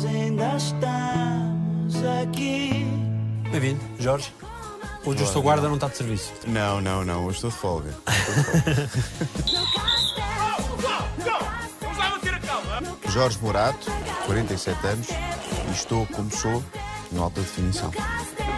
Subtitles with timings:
[0.00, 2.86] nós ainda estamos aqui.
[3.50, 4.32] Bem-vindo, Jorge.
[5.04, 6.32] Hoje o seu guarda não está de serviço.
[6.46, 7.94] Não, não, não, hoje estou de folga.
[13.08, 13.90] Jorge Morato,
[14.24, 16.62] 47 anos, e estou como sou,
[17.12, 17.90] no alta definição.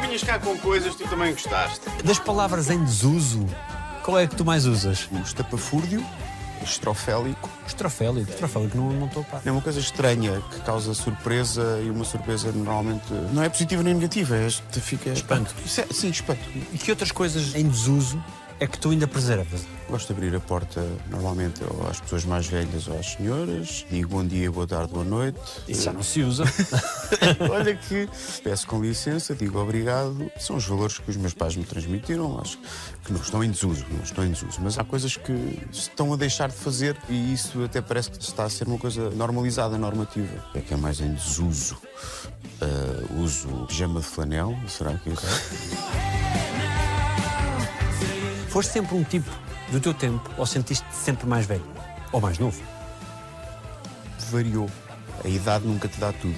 [0.02, 1.80] Vinhas cá com coisas que tu também gostaste.
[2.04, 3.46] Das palavras em desuso,
[4.04, 5.08] qual é que tu mais usas?
[5.10, 6.04] O estapafúrdio,
[6.64, 8.30] estrofélico, Estrofélico.
[8.30, 9.42] Estrofélico, não, não estou a par.
[9.44, 13.94] é uma coisa estranha que causa surpresa e uma surpresa normalmente não é positiva nem
[13.94, 15.10] negativa, é, te fica.
[15.10, 15.54] Espanto.
[15.78, 16.40] É- sim, espanto.
[16.72, 18.22] E que outras coisas em desuso
[18.60, 19.66] é que tu ainda preservas?
[19.88, 24.26] Gosto de abrir a porta normalmente às pessoas mais velhas ou às senhoras, digo bom
[24.26, 25.38] dia, boa tarde, boa noite.
[25.68, 26.44] Isso já não se usa.
[27.50, 28.08] Olha que
[28.42, 30.30] peço com licença, digo obrigado.
[30.38, 32.40] São os valores que os meus pais me transmitiram.
[32.40, 32.58] Acho
[33.04, 34.58] que não estão em desuso, não estão em desuso.
[34.60, 38.44] Mas há coisas que estão a deixar de fazer e isso até parece que está
[38.44, 40.42] a ser uma coisa normalizada, normativa.
[40.54, 41.76] É que é mais em desuso.
[42.60, 45.26] Ah, uso pijama de flanel, será que é isso?
[48.52, 49.30] Foste sempre um tipo
[49.70, 51.64] do teu tempo ou sentiste-te sempre mais velho?
[52.12, 52.62] Ou mais novo?
[54.30, 54.68] variou.
[55.24, 56.36] A idade nunca te dá tudo.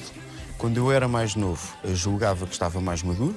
[0.57, 3.37] Quando eu era mais novo, julgava que estava mais maduro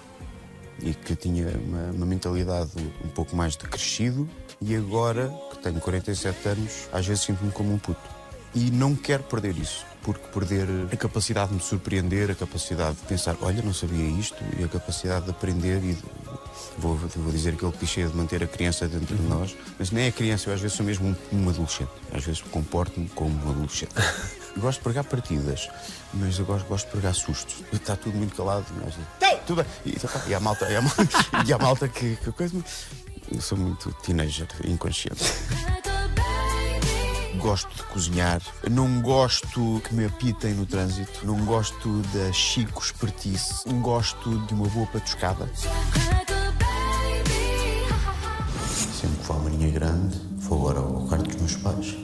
[0.80, 2.72] e que tinha uma, uma mentalidade
[3.04, 4.30] um pouco mais de crescido.
[4.62, 8.00] E agora, que tenho 47 anos, às vezes sinto-me como um puto.
[8.54, 13.04] E não quero perder isso, porque perder a capacidade de me surpreender, a capacidade de
[13.04, 16.04] pensar, olha, não sabia isto, e a capacidade de aprender e de,
[16.78, 20.12] vou, vou dizer aquele clichê de manter a criança dentro de nós, mas nem é
[20.12, 21.92] criança, eu às vezes sou mesmo um, um adolescente.
[22.12, 23.94] Às vezes comporto-me como um adolescente.
[24.58, 25.70] gosto de pregar partidas,
[26.14, 27.64] mas eu gosto, gosto de pregar sustos.
[27.72, 28.66] Está tudo muito calado.
[28.84, 28.96] Mas,
[29.48, 29.66] tudo bem.
[29.86, 31.08] E, tá, e há malta, e há malta,
[31.48, 32.62] e há malta que, que coisa.
[33.32, 35.24] Eu sou muito teenager, inconsciente.
[37.38, 38.42] Gosto de cozinhar.
[38.70, 41.26] Não gosto que me apitem no trânsito.
[41.26, 43.68] Não gosto da chico espertice.
[43.68, 45.50] Não gosto de uma boa patuscada.
[49.78, 51.96] Grande, vou agora ao quarto dos meus pais.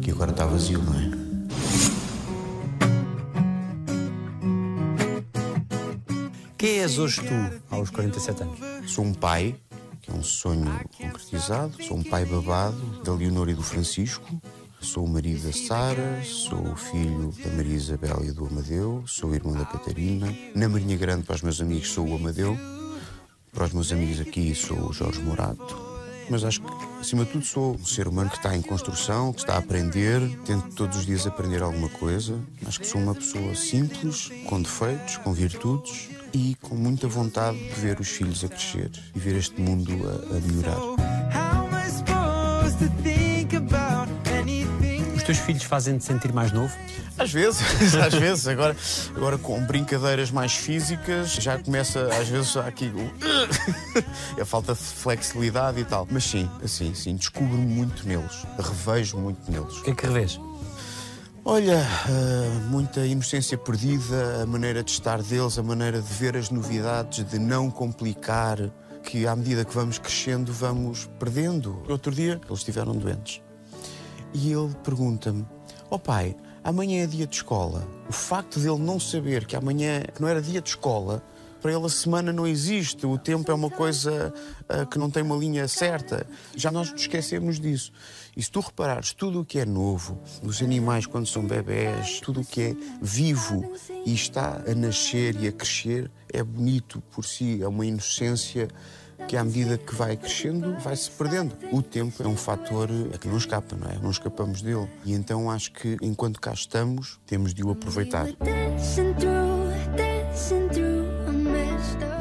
[0.00, 1.10] Que agora está vazio, não é?
[6.56, 8.90] Quem és hoje tu, aos 47 anos?
[8.90, 9.54] Sou um pai,
[10.00, 11.74] que é um sonho concretizado.
[11.84, 14.26] Sou um pai babado da Leonor e do Francisco.
[14.86, 19.30] Sou o marido da Sara, sou o filho da Maria Isabel e do Amadeu, sou
[19.30, 20.32] o irmão da Catarina.
[20.54, 22.56] Na Marinha Grande, para os meus amigos, sou o Amadeu.
[23.52, 25.76] Para os meus amigos aqui, sou o Jorge Morato.
[26.30, 26.68] Mas acho que,
[27.00, 30.20] acima de tudo, sou um ser humano que está em construção, que está a aprender,
[30.44, 32.38] tento todos os dias aprender alguma coisa.
[32.64, 37.74] Acho que sou uma pessoa simples, com defeitos, com virtudes e com muita vontade de
[37.74, 41.06] ver os filhos a crescer e ver este mundo a, a melhorar.
[45.26, 46.72] Teus filhos fazem-te sentir mais novo?
[47.18, 47.60] Às vezes,
[47.94, 48.76] às vezes, agora,
[49.14, 55.80] agora com brincadeiras mais físicas, já começa, às vezes, aqui o- a falta de flexibilidade
[55.80, 56.06] e tal.
[56.10, 59.76] Mas sim, assim, sim, descubro muito neles, revejo muito neles.
[59.78, 60.40] O que é que revês?
[61.44, 66.50] Olha, ah, muita inocência perdida, a maneira de estar deles, a maneira de ver as
[66.50, 68.58] novidades, de não complicar,
[69.04, 71.80] que à medida que vamos crescendo, vamos perdendo.
[71.88, 73.40] Outro dia, eles estiveram doentes.
[74.32, 75.44] E ele pergunta-me:
[75.90, 77.86] Ó oh pai, amanhã é dia de escola.
[78.08, 81.22] O facto de ele não saber que amanhã que não era dia de escola,
[81.60, 83.06] para ele a semana não existe.
[83.06, 84.32] O tempo é uma coisa
[84.68, 86.26] ah, que não tem uma linha certa.
[86.54, 87.92] Já nós nos esquecemos disso.
[88.36, 92.42] E se tu reparares, tudo o que é novo, os animais quando são bebés, tudo
[92.42, 93.72] o que é vivo
[94.04, 98.68] e está a nascer e a crescer, é bonito por si, é uma inocência
[99.28, 101.56] que à medida que vai crescendo vai-se perdendo.
[101.72, 103.98] O tempo é um fator é que não escapa, não é?
[103.98, 104.88] Não escapamos dele.
[105.04, 108.26] E então acho que enquanto cá estamos, temos de o aproveitar.
[108.26, 108.36] A.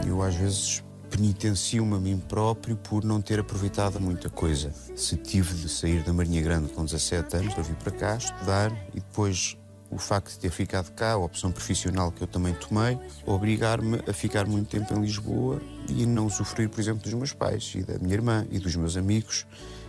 [0.08, 4.74] Eu às vezes penitencio-me a mim próprio por não ter aproveitado muita coisa.
[4.96, 8.72] Se tive de sair da Marinha Grande com 17 anos para vir para cá estudar
[8.94, 9.58] e depois
[9.96, 14.14] o facto de ter ficado cá, a opção profissional que eu também tomei, obrigar-me a
[14.14, 17.98] ficar muito tempo em Lisboa e não usufruir, por exemplo, dos meus pais e da
[17.98, 19.46] minha irmã e dos meus amigos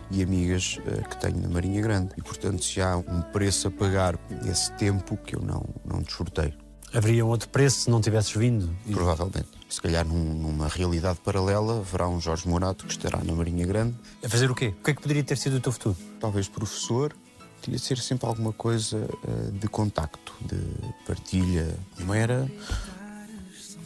[0.09, 2.09] e amigas eh, que tenho na Marinha Grande.
[2.17, 4.17] E, portanto, se há um preço a pagar
[4.49, 6.53] esse tempo que eu não, não desfrutei.
[6.93, 8.69] Haveria um outro preço se não tivesses vindo?
[8.89, 9.49] Provavelmente.
[9.69, 13.93] Se calhar num- numa realidade paralela haverá um Jorge Morato que estará na Marinha Grande,
[14.23, 14.73] A fazer o quê?
[14.79, 15.97] O que é que poderia ter sido o teu futuro?
[16.21, 17.13] talvez professor,
[17.61, 20.59] podia ser sempre alguma coisa eh, de contacto, de
[21.05, 21.77] partilha.
[21.99, 22.49] Não era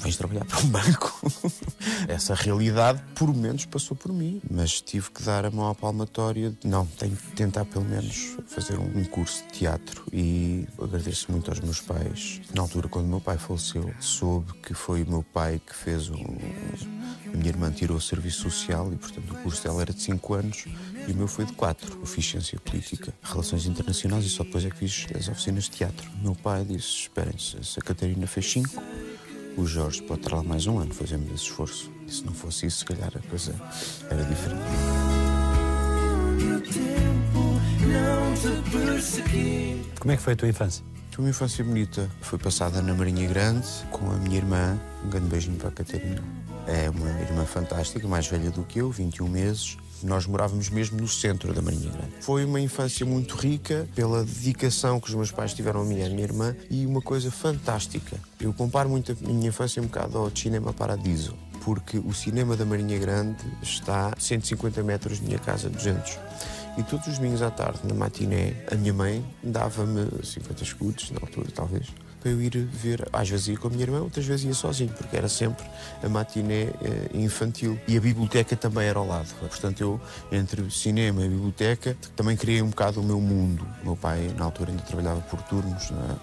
[0.02, 1.32] vens trabalhar para um banco.
[2.08, 4.42] Essa realidade, por menos, passou por mim.
[4.50, 6.54] Mas tive que dar a mão à palmatória.
[6.64, 10.06] Não, tenho que tentar pelo menos fazer um curso de teatro.
[10.12, 12.42] E agradeço muito aos meus pais.
[12.54, 16.10] Na altura, quando o meu pai faleceu, soube que foi o meu pai que fez
[16.10, 16.16] o.
[17.34, 20.34] A minha irmã tirou o serviço social e, portanto, o curso dela era de 5
[20.34, 20.66] anos
[21.08, 22.00] e o meu foi de 4.
[22.00, 25.72] Eu fiz ciência política, relações internacionais e só depois é que fiz as oficinas de
[25.72, 26.10] teatro.
[26.20, 28.84] O meu pai disse: Esperem-se, se a Catarina fez 5,
[29.58, 31.92] o Jorge pode estar lá mais um ano, fazemos esse esforço.
[32.08, 33.54] E se não fosse isso, se calhar a coisa
[34.10, 34.62] era diferente.
[40.00, 40.84] Como é que foi a tua infância?
[41.10, 42.10] Tive uma infância bonita.
[42.22, 44.80] Foi passada na Marinha Grande com a minha irmã.
[45.06, 46.24] Um grande beijinho para a Catarina.
[46.68, 49.78] É uma irmã fantástica, mais velha do que eu, 21 meses.
[50.04, 52.14] Nós morávamos mesmo no centro da Marinha Grande.
[52.22, 56.04] Foi uma infância muito rica pela dedicação que os meus pais tiveram a mim e
[56.04, 58.18] à minha irmã e uma coisa fantástica.
[58.40, 62.66] Eu comparo muito a minha infância um bocado ao Cinema Paradiso, porque o cinema da
[62.66, 66.18] Marinha Grande está a 150 metros da minha casa, 200.
[66.78, 71.20] E todos os domingos à tarde, na matiné, a minha mãe dava-me 50 escudos, na
[71.22, 71.88] altura talvez,
[72.22, 73.08] para eu ir ver.
[73.12, 75.66] Às vezes ia com a minha irmã, outras vezes ia sozinho, porque era sempre
[76.02, 77.80] a matiné eh, infantil.
[77.88, 79.28] E a biblioteca também era ao lado.
[79.40, 80.00] Portanto, eu,
[80.32, 83.68] entre cinema e biblioteca, também criei um bocado o meu mundo.
[83.82, 86.16] O meu pai, na altura, ainda trabalhava por turnos na,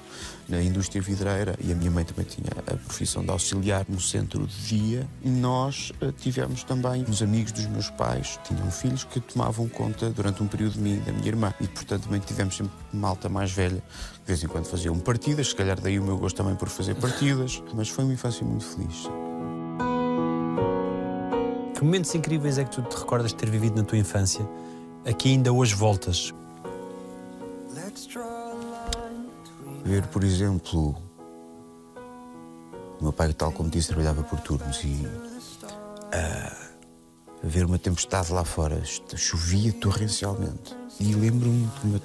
[0.49, 4.47] na indústria vidreira e a minha mãe também tinha a profissão de auxiliar no centro
[4.47, 5.06] de dia.
[5.23, 10.43] Nós eh, tivemos também os amigos dos meus pais, tinham filhos que tomavam conta durante
[10.43, 11.55] um período de mim e da minha irmã.
[11.61, 13.83] E, portanto, também tivemos sempre malta mais velha.
[14.21, 16.95] De vez em quando faziam partidas, se calhar daí o meu gosto também por fazer
[16.95, 17.62] partidas.
[17.75, 19.09] Mas foi uma infância muito feliz.
[21.75, 24.45] Que momentos incríveis é que tu te recordas de ter vivido na tua infância?
[25.05, 26.35] Aqui ainda hoje voltas.
[29.88, 30.94] Ver, por exemplo,
[33.00, 35.08] o meu pai, tal como disse, trabalhava por turnos e
[36.12, 36.55] ah,
[37.43, 40.76] ver uma tempestade lá fora, chovia torrencialmente.
[41.00, 42.02] E lembro-me de uma,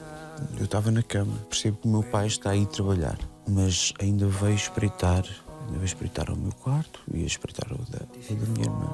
[0.58, 4.28] eu estava na cama, percebo que o meu pai está aí a trabalhar, mas ainda
[4.28, 5.26] veio espreitar,
[5.66, 8.00] ainda veio espreitar ao meu quarto e espreitar ao da,
[8.30, 8.94] ao da minha irmã.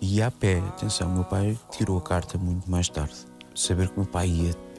[0.00, 3.14] E a pé, atenção, o meu pai tirou a carta muito mais tarde.
[3.54, 4.71] Saber que o meu pai ia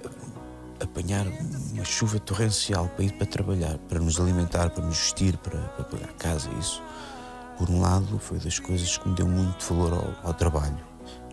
[0.84, 1.26] apanhar
[1.72, 5.86] uma chuva torrencial para ir para trabalhar, para nos alimentar, para nos vestir, para, para
[5.86, 6.82] pagar a casa, isso.
[7.58, 10.80] Por um lado, foi das coisas que me deu muito valor ao, ao trabalho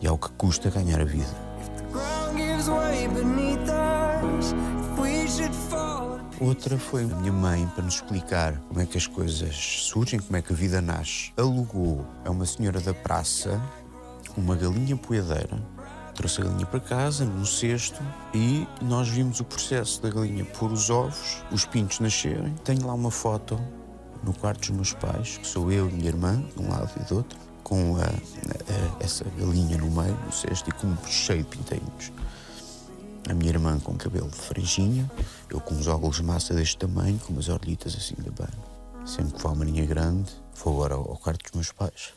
[0.00, 1.50] e ao que custa ganhar a vida.
[6.40, 10.36] Outra foi a minha mãe para nos explicar como é que as coisas surgem, como
[10.36, 11.32] é que a vida nasce.
[11.36, 13.60] Alugou a uma senhora da praça
[14.36, 15.60] uma galinha poedeira,
[16.14, 18.00] trouxe a galinha para casa, num cesto,
[18.34, 22.54] e nós vimos o processo da galinha pôr os ovos, os pintos nascerem.
[22.64, 23.58] Tenho lá uma foto
[24.22, 27.04] no quarto dos meus pais, que sou eu e minha irmã, de um lado e
[27.08, 31.48] do outro, com a- a- essa galinha no meio, no cesto, e com cheio de
[31.56, 32.12] pintainhos.
[33.28, 35.10] A minha irmã com cabelo de franjinha,
[35.48, 39.06] eu com uns óculos de massa deste tamanho, com umas orelhitas assim da bem.
[39.06, 40.30] Sempre que vou à Marinha Grande,
[40.62, 42.12] vou agora ao quarto dos meus pais.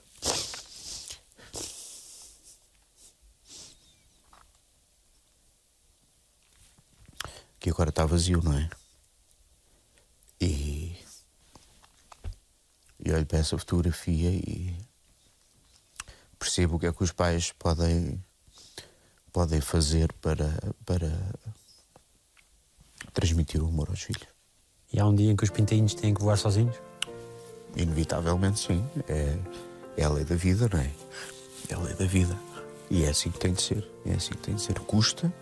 [7.64, 8.70] Que agora está vazio, não é?
[10.42, 10.98] E.
[13.00, 14.76] E olho para essa fotografia e.
[16.38, 18.22] percebo o que é que os pais podem
[19.32, 20.54] podem fazer para,
[20.86, 21.10] para
[23.14, 24.28] transmitir o amor aos filhos.
[24.92, 26.76] E há um dia em que os pintainhos têm que voar sozinhos?
[27.78, 28.86] Inevitavelmente, sim.
[29.08, 29.38] É,
[29.96, 30.92] é a lei da vida, não é?
[31.70, 32.38] É a lei da vida.
[32.92, 33.90] E é assim que tem de ser.
[34.06, 34.78] É assim que tem de ser.
[34.82, 35.34] Custa.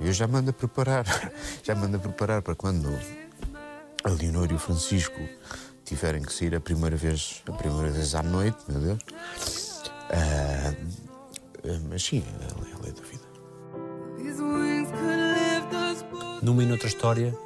[0.00, 1.04] Eu já mando a preparar.
[1.62, 2.88] Já mando a preparar para quando
[4.04, 5.20] a Leonor e o Francisco
[5.84, 8.98] tiverem que sair a primeira vez, a primeira vez à noite, meu Deus.
[10.10, 10.74] Ah,
[11.88, 13.26] mas sim, é a lei, a lei da vida.
[16.42, 17.36] Numa e noutra história,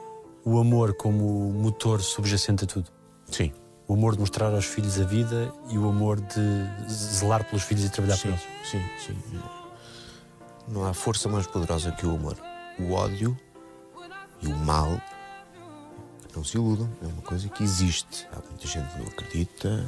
[0.44, 2.90] o amor como motor subjacente a tudo.
[3.30, 3.52] Sim.
[3.88, 7.84] O amor de mostrar aos filhos a vida e o amor de zelar pelos filhos
[7.84, 8.42] e trabalhar por Sim, eles.
[8.70, 9.40] sim, sim.
[10.70, 12.36] Não há força mais poderosa que o amor.
[12.78, 13.36] O ódio
[14.40, 15.00] e o mal
[16.34, 18.26] não se iludam, é uma coisa que existe.
[18.32, 19.84] Há muita gente que não acredita,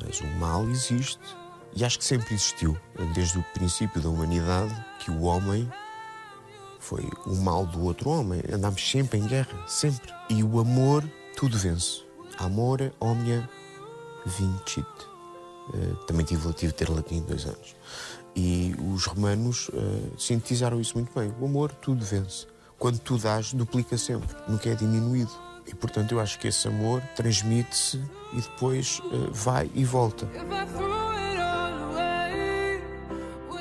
[0.00, 1.18] mas o mal existe.
[1.74, 2.78] E acho que sempre existiu,
[3.12, 5.68] desde o princípio da humanidade, que o homem
[6.78, 8.40] foi o mal do outro homem.
[8.52, 10.14] Andámos sempre em guerra, sempre.
[10.30, 11.02] E o amor,
[11.36, 12.04] tudo vence.
[12.38, 13.48] Amor omnia
[14.24, 14.86] vincit.
[15.70, 17.74] Uh, também tive, tive de ter latim dois anos.
[18.36, 21.32] E os romanos uh, sintetizaram isso muito bem.
[21.40, 22.46] O amor, tudo vence.
[22.78, 25.30] Quando tu dás, duplica sempre, nunca é diminuído.
[25.66, 30.28] E portanto eu acho que esse amor transmite-se e depois eh, vai e volta.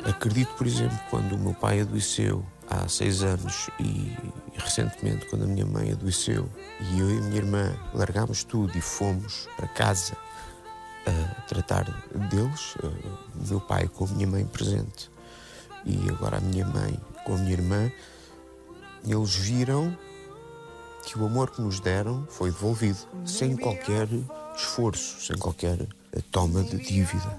[0.03, 4.12] Acredito, por exemplo, quando o meu pai adoeceu há seis anos e
[4.56, 6.50] recentemente quando a minha mãe adoeceu
[6.82, 10.18] e eu e a minha irmã largámos tudo e fomos para casa
[11.05, 11.83] a tratar
[12.29, 12.75] deles,
[13.50, 15.12] meu pai com a minha mãe presente
[15.86, 17.91] e agora a minha mãe com a minha irmã,
[19.05, 19.95] eles viram
[21.05, 24.07] que o amor que nos deram foi devolvido, sem qualquer
[24.55, 25.77] esforço, sem qualquer
[26.13, 27.38] eh, toma de dívida.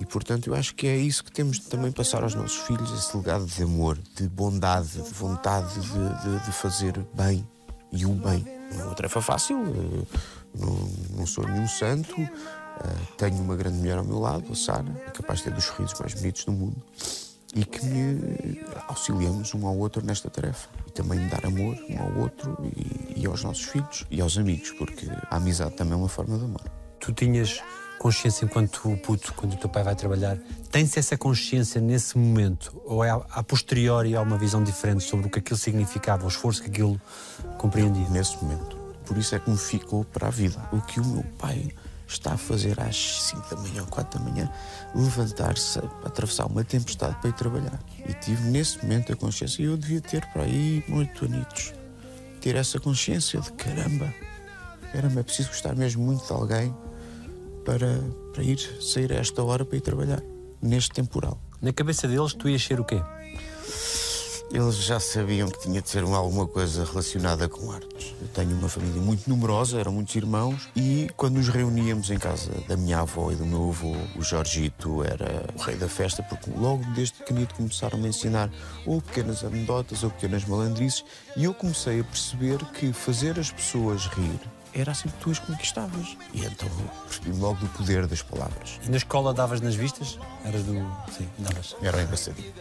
[0.00, 2.90] E portanto eu acho que é isso que temos de também passar aos nossos filhos,
[2.92, 5.88] esse legado de amor, de bondade, de vontade de,
[6.38, 7.46] de- de fazer bem
[7.90, 8.44] e o bem.
[8.74, 10.18] Não é uma tarefa fácil, eh,
[10.54, 10.74] não,
[11.18, 12.14] não sou nenhum santo,
[12.80, 15.98] eh, tenho uma grande mulher ao meu lado, a Sara, capaz de ter dos sorrisos
[15.98, 16.82] mais bonitos do mundo
[17.54, 20.68] e que me auxiliamos um ao outro nesta tarefa.
[20.86, 24.70] E também dar amor um ao outro e, e aos nossos filhos e aos amigos,
[24.72, 26.62] porque a amizade também é uma forma de amor.
[26.98, 27.62] Tu tinhas
[27.98, 30.38] consciência enquanto puto, quando o teu pai vai trabalhar,
[30.70, 32.80] tens essa consciência nesse momento?
[32.84, 36.28] Ou é a, a posteriori há uma visão diferente sobre o que aquilo significava, o
[36.28, 37.00] esforço que aquilo
[37.58, 38.08] compreendia?
[38.08, 38.76] Nesse momento.
[39.04, 40.60] Por isso é que me ficou para a vida.
[40.72, 41.70] O que o meu pai
[42.14, 44.50] está a fazer às 5 da manhã ou 4 da manhã,
[44.94, 47.78] levantar-se, atravessar uma tempestade para ir trabalhar.
[48.06, 51.72] E tive nesse momento a consciência, e eu devia ter para aí oito anitos,
[52.40, 54.12] ter essa consciência de caramba,
[54.92, 56.74] caramba, é preciso gostar mesmo muito de alguém
[57.64, 57.98] para,
[58.32, 60.22] para ir sair a esta hora para ir trabalhar,
[60.60, 61.40] neste temporal.
[61.60, 63.00] Na cabeça deles, tu ias ser o quê?
[64.52, 68.14] Eles já sabiam que tinha de ser um- alguma coisa relacionada com artes.
[68.20, 72.50] Eu tenho uma família muito numerosa, eram muitos irmãos, e quando nos reuníamos em casa
[72.68, 76.50] da minha avó e do meu avô, o Jorgito era o rei da festa, porque
[76.50, 78.50] logo desde pequenito começaram a ensinar
[78.84, 81.02] ou pequenas anedotas ou pequenas malandrices,
[81.34, 84.38] e eu comecei a perceber que fazer as pessoas rir
[84.74, 86.16] era assim que tu as conquistavas.
[86.32, 86.68] E então
[87.08, 88.80] percebi logo do poder das palavras.
[88.86, 90.18] E na escola davas nas vistas?
[90.44, 90.74] Eras do.
[91.16, 91.76] Sim, davas.
[91.82, 92.52] Era um engraçadinho.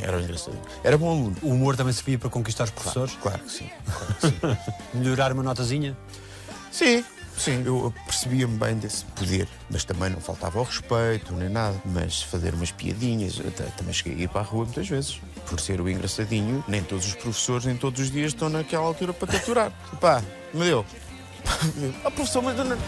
[0.00, 0.62] Era um engraçadinho.
[0.84, 1.36] Era bom aluno.
[1.42, 3.16] O humor também servia para conquistar os professores?
[3.20, 3.70] Claro que sim.
[3.84, 4.98] Claro que sim.
[4.98, 5.96] Melhorar uma notazinha?
[6.70, 7.04] Sim,
[7.36, 7.62] sim.
[7.64, 11.80] Eu percebia-me bem desse poder, mas também não faltava ao respeito nem nada.
[11.84, 15.20] Mas fazer umas piadinhas, até- também cheguei a ir para a rua muitas vezes.
[15.46, 19.12] Por ser o engraçadinho, nem todos os professores, nem todos os dias estão naquela altura
[19.12, 19.72] para te aturar.
[20.00, 20.22] Pá,
[20.54, 20.84] me deu.
[22.04, 22.78] Ah, professor, mas não...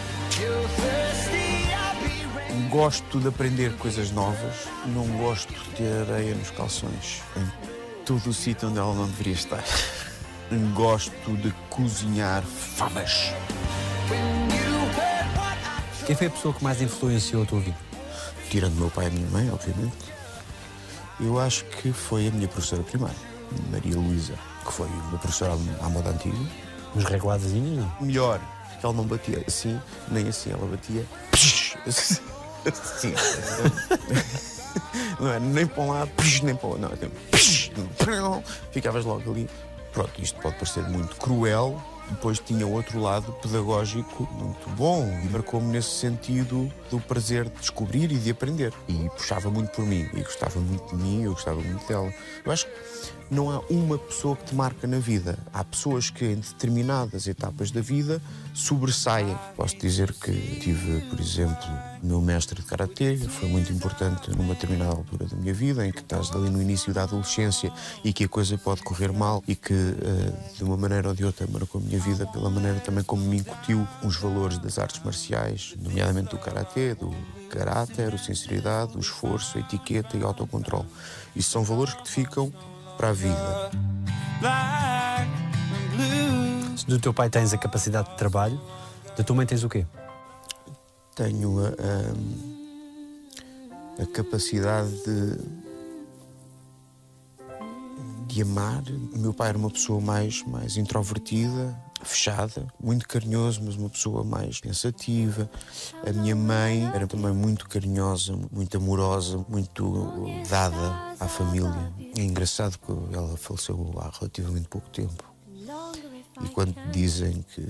[2.69, 7.21] Gosto de aprender coisas novas, não gosto de ter areia nos calções.
[7.35, 7.51] Em
[8.05, 9.63] todo o sítio onde ela não deveria estar.
[10.73, 13.33] Gosto de cozinhar favas.
[16.05, 17.91] Quem foi a pessoa que mais influenciou a tua vida?
[18.51, 19.95] tirando meu pai e a minha mãe, obviamente,
[21.21, 23.15] eu acho que foi a minha professora primária,
[23.71, 24.33] Maria Luísa,
[24.65, 26.35] que foi uma professora à moda antiga.
[26.95, 27.95] Uns reguadazinhos, não?
[28.01, 28.39] Melhor,
[28.79, 29.79] que ela não batia assim,
[30.09, 31.05] nem assim, ela batia.
[31.87, 33.13] Sim.
[35.19, 36.11] Não é nem para um lado,
[36.43, 36.81] nem para o outro.
[36.81, 39.49] Não, é tipo, ficavas logo ali.
[39.93, 41.81] Pronto, isto pode parecer muito cruel.
[42.09, 48.11] Depois tinha outro lado pedagógico muito bom e marcou-me nesse sentido do prazer de descobrir
[48.11, 48.73] e de aprender.
[48.89, 52.13] E puxava muito por mim e gostava muito de mim, eu gostava muito dela.
[52.43, 52.71] Eu acho que
[53.31, 55.39] não há uma pessoa que te marca na vida.
[55.53, 58.21] Há pessoas que em determinadas etapas da vida
[58.53, 59.37] sobressaem.
[59.55, 61.65] Posso dizer que tive, por exemplo,
[62.03, 65.93] o meu mestre de karatê, foi muito importante numa determinada altura da minha vida, em
[65.93, 67.71] que estás ali no início da adolescência
[68.03, 71.23] e que a coisa pode correr mal e que, eh, de uma maneira ou de
[71.23, 75.01] outra, marcou a minha vida pela maneira também como me incutiu os valores das artes
[75.05, 77.15] marciais, nomeadamente do karatê, do
[77.49, 80.87] caráter, a sinceridade, o esforço, a etiqueta e o autocontrole.
[81.33, 82.51] Isso são valores que te ficam
[82.97, 83.71] para a vida.
[86.77, 88.59] Se do teu pai tens a capacidade de trabalho,
[89.17, 89.85] da tua mãe tens o quê?
[91.15, 92.13] tenho a, a-
[94.03, 95.37] a capacidade de,
[98.27, 98.81] de amar.
[99.13, 104.23] O meu pai era uma pessoa mais, mais introvertida, fechada, muito carinhoso, mas uma pessoa
[104.23, 105.49] mais pensativa.
[106.05, 111.93] A minha mãe era também muito carinhosa, muito amorosa, muito dada à família.
[112.17, 115.23] É engraçado que ela faleceu há relativamente pouco tempo.
[116.43, 117.67] E quando dizem que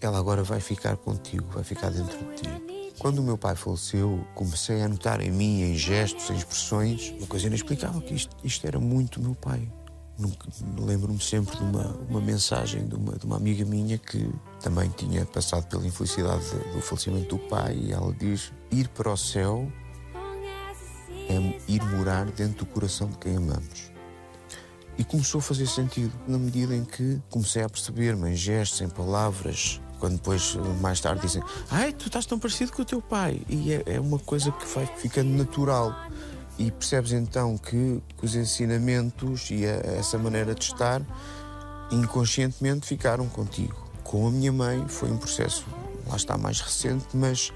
[0.00, 2.92] ela agora vai ficar contigo, vai ficar dentro de ti.
[2.98, 7.26] Quando o meu pai faleceu, comecei a notar em mim, em gestos, em expressões, uma
[7.26, 9.68] coisa inexplicável, que isto, isto era muito meu pai.
[10.78, 15.24] Lembro-me sempre de uma, uma mensagem de uma, de uma amiga minha que também tinha
[15.24, 19.70] passado pela infelicidade de- do falecimento do pai e ela diz, ir para o céu
[21.28, 23.90] é ir morar dentro do coração de quem amamos.
[24.98, 28.88] E começou a fazer sentido na medida em que comecei a perceber-me em gestos, em
[28.88, 29.80] palavras.
[29.98, 33.40] Quando depois, mais tarde, dizem: Ai, tu estás tão parecido com o teu pai.
[33.48, 35.94] E é, é uma coisa que vai ficando natural.
[36.58, 41.02] E percebes então que, que os ensinamentos e a- essa maneira de estar
[41.90, 43.74] inconscientemente ficaram contigo.
[44.04, 45.66] Com a minha mãe foi um processo,
[46.06, 47.52] lá está mais recente, mas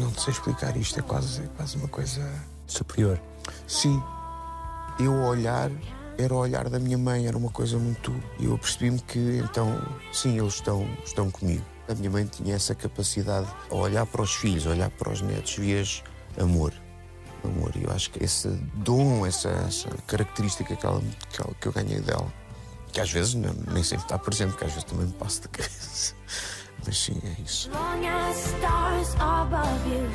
[0.00, 2.28] não sei explicar isto, é quase, é quase uma coisa.
[2.66, 3.18] Superior.
[3.66, 4.02] Sim,
[5.00, 5.70] eu olhar
[6.18, 8.12] era o olhar da minha mãe, era uma coisa muito.
[8.38, 9.80] E eu percebi-me que então,
[10.12, 11.64] sim, eles estão, estão comigo.
[11.88, 15.54] A minha mãe tinha essa capacidade a olhar para os filhos, olhar para os netos,
[15.56, 16.02] vias
[16.38, 16.74] amor.
[17.44, 17.72] Amor.
[17.76, 21.00] E eu acho que esse dom, essa, essa característica que, ela,
[21.32, 22.32] que, ela- que eu ganhei dela,
[22.92, 25.48] que às vezes não- nem sempre está presente, que às vezes também me passa de
[25.48, 26.14] cabeça.
[26.86, 27.70] Mas sim, é isso.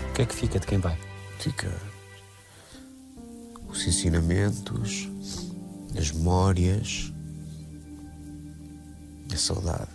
[0.10, 0.98] O que é que fica de quem vai?
[1.40, 1.72] Fica
[3.68, 5.10] os ensinamentos,
[5.98, 7.12] as memórias,
[9.34, 9.90] a saudade.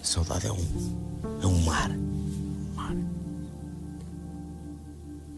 [0.00, 1.11] A saudade é um,
[1.42, 1.90] é um mar.
[1.90, 2.96] Um mar.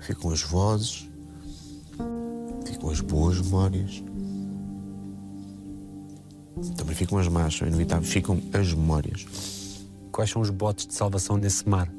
[0.00, 1.11] Ficam as vozes,
[2.67, 4.03] ficam as boas memórias.
[6.76, 8.12] Também ficam as más, são inevitáveis.
[8.12, 9.26] Ficam as memórias.
[10.12, 11.91] Quais são os botes de salvação nesse mar?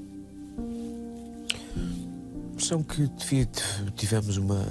[2.65, 3.08] impressão que
[3.96, 4.65] tivemos uma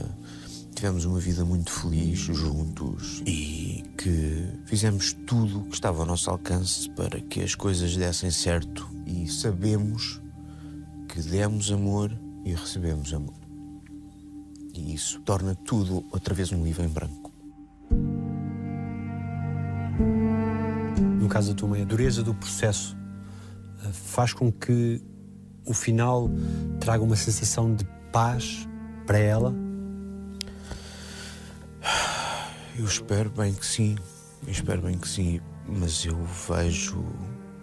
[0.74, 6.28] tivemos uma vida muito feliz juntos e que fizemos tudo o que estava ao nosso
[6.28, 8.93] alcance para que as coisas dessem certo
[9.24, 10.20] e sabemos
[11.08, 12.12] que demos amor
[12.44, 13.40] e recebemos amor.
[14.74, 17.32] E isso torna tudo outra vez um livro em branco.
[21.18, 22.94] No caso da tua mãe, a dureza do processo
[23.82, 25.00] eh, faz com que
[25.64, 26.30] o final
[26.78, 28.68] traga uma sensação de paz
[29.06, 29.54] para ela?
[32.76, 33.96] Eu espero bem que sim,
[34.44, 37.02] eu espero bem que sim, mas eu vejo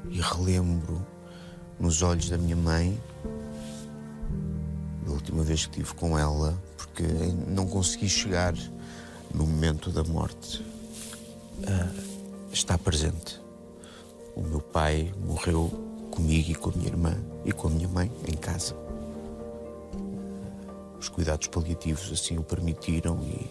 [0.09, 1.05] e relembro
[1.81, 2.97] nos olhos da minha mãe,
[5.03, 7.03] da última vez que estive com ela, porque
[7.47, 8.53] não consegui chegar
[9.33, 10.63] no momento da morte,
[11.65, 13.41] a estar presente.
[14.35, 15.69] O meu pai morreu
[16.11, 18.75] comigo e com a minha irmã e com a minha mãe em casa.
[20.99, 23.49] Os cuidados paliativos assim o permitiram e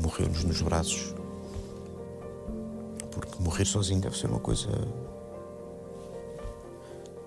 [0.00, 1.14] morreu-nos nos braços.
[3.12, 4.68] Porque morrer sozinho deve ser uma coisa.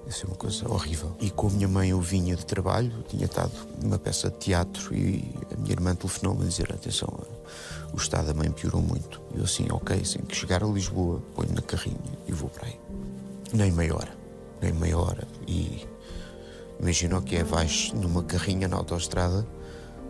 [0.10, 1.16] Deve ser uma coisa horrível.
[1.20, 4.96] E com a minha mãe eu vinha de trabalho, tinha estado numa peça de teatro
[4.96, 7.08] e a minha irmã telefonou-me a dizer: atenção,
[7.94, 9.22] o estado da mãe piorou muito.
[9.34, 12.68] E eu assim, ok, assim que chegar a Lisboa, ponho na carrinha e vou para
[12.68, 12.80] aí.
[13.54, 14.12] Nem meia hora,
[14.62, 15.28] nem meia hora.
[15.48, 15.88] E
[16.80, 19.48] imagina o que é, vais numa carrinha na autoestrada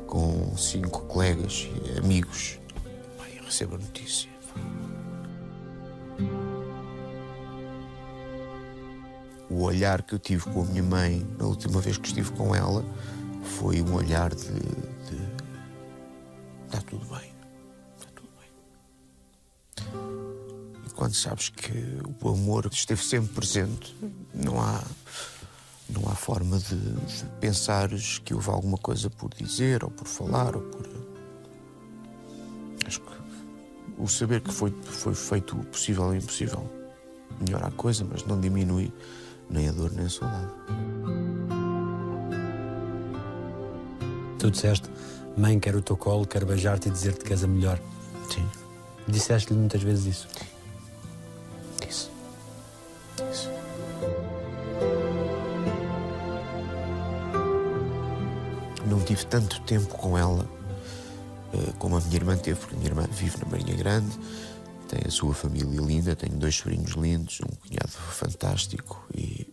[0.07, 2.57] com cinco colegas e amigos.
[3.17, 4.29] Pai, eu recebo a notícia.
[9.49, 12.55] O olhar que eu tive com a minha mãe na última vez que estive com
[12.55, 12.85] ela
[13.43, 14.51] foi um olhar de.
[16.65, 17.33] está tudo bem.
[17.97, 18.49] Está tudo bem.
[20.85, 21.73] E quando sabes que
[22.21, 23.95] o amor esteve sempre presente,
[24.33, 24.83] não há.
[25.89, 30.55] Não há forma de, de pensares que houve alguma coisa por dizer ou por falar
[30.55, 30.87] ou por.
[32.85, 33.19] Acho que
[33.97, 36.69] o saber que foi, foi feito o possível e impossível
[37.39, 38.93] melhora a coisa, mas não diminui
[39.49, 40.47] nem a dor nem a saudade.
[44.37, 44.89] Tu disseste,
[45.37, 47.79] mãe, quero o teu colo, quero beijar-te e dizer-te que és a melhor.
[48.33, 48.47] Sim,
[49.07, 50.27] Disseste-lhe muitas vezes isso.
[51.85, 52.09] disse.
[53.17, 53.49] Disse.
[58.87, 60.45] Não tive tanto tempo com ela
[61.53, 64.17] eh, como a minha irmã teve, porque a minha irmã vive na Marinha Grande,
[64.89, 69.47] tem a sua família linda, tenho dois sobrinhos lindos, um cunhado fantástico e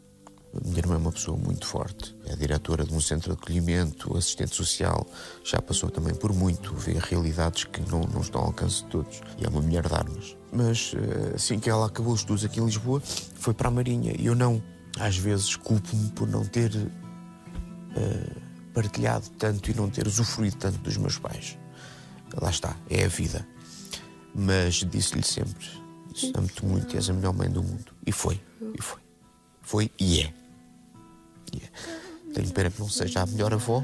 [0.54, 2.16] a minha irmã é uma pessoa muito forte.
[2.24, 5.06] É diretora de um centro de acolhimento, assistente social,
[5.44, 9.20] já passou também por muito, vê realidades que não, não estão ao alcance de todos
[9.38, 10.36] e é uma mulher de armas.
[10.50, 13.02] Mas eh, assim que ela acabou os estudos aqui em Lisboa,
[13.34, 14.62] foi para a Marinha e eu não,
[14.98, 16.74] às vezes, culpo-me por não ter
[17.94, 18.36] eh,
[18.72, 21.58] partilhado tanto e não ter usufruído tanto dos meus pais.
[22.40, 23.46] Lá está, é a vida.
[24.36, 25.66] Mas disse-lhe sempre:
[26.34, 27.92] Amo-te muito és a melhor mãe do mundo.
[28.06, 28.40] E foi,
[28.78, 29.00] e foi.
[29.62, 30.34] Foi e é.
[31.52, 32.32] E é.
[32.34, 33.82] Tenho pena que não seja a melhor avó.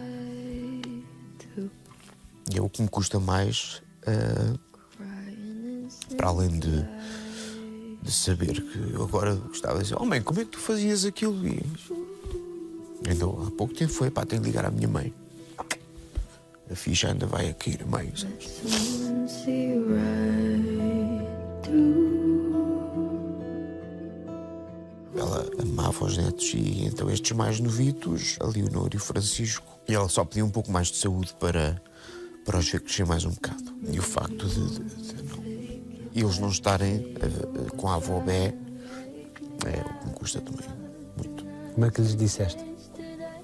[2.52, 4.58] E é o que me custa mais, ah,
[6.16, 6.84] para além de,
[8.02, 11.06] de saber que eu agora gostava de dizer: Oh mãe, como é que tu fazias
[11.06, 11.46] aquilo?
[11.46, 11.62] E
[13.08, 15.12] Ainda há pouco tempo foi, pá, tenho de ligar à minha mãe.
[16.70, 18.12] A ficha ainda vai a cair a meio.
[25.14, 29.94] Ela amava os netos e então estes mais novitos, a Leonor e o Francisco, e
[29.94, 31.80] ela só pedia um pouco mais de saúde para,
[32.44, 33.74] para os ver crescer mais um bocado.
[33.90, 35.42] E o facto de, de- de não-
[36.14, 38.54] eles não estarem eh, com a avó Bé
[39.66, 40.66] é o que me custa também
[41.16, 41.44] muito.
[41.74, 42.64] Como é que lhes disseste?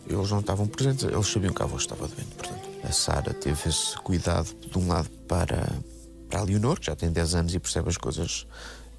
[0.08, 2.34] Eles não estavam presentes, eles sabiam que a avó estava doente.
[2.36, 5.66] Portanto, a Sara teve esse cuidado de um lado para,
[6.28, 8.46] para a Leonor, que já tem 10 anos e percebe as coisas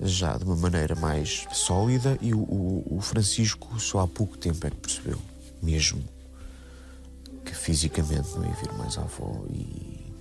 [0.02, 4.65] já de uma maneira mais sólida, e o, o- o Francisco só há pouco tempo
[4.65, 5.20] é que percebeu,
[5.62, 6.02] mesmo,
[7.44, 9.44] que fisicamente não ia vir mais a avó.
[9.50, 10.13] E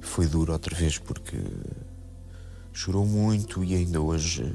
[0.00, 1.36] foi duro outra vez porque
[2.72, 4.54] chorou muito e ainda hoje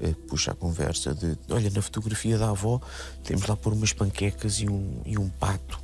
[0.00, 2.80] eh, puxa a conversa de olha, na fotografia da avó
[3.22, 5.80] temos lá pôr umas panquecas e um, e um pato.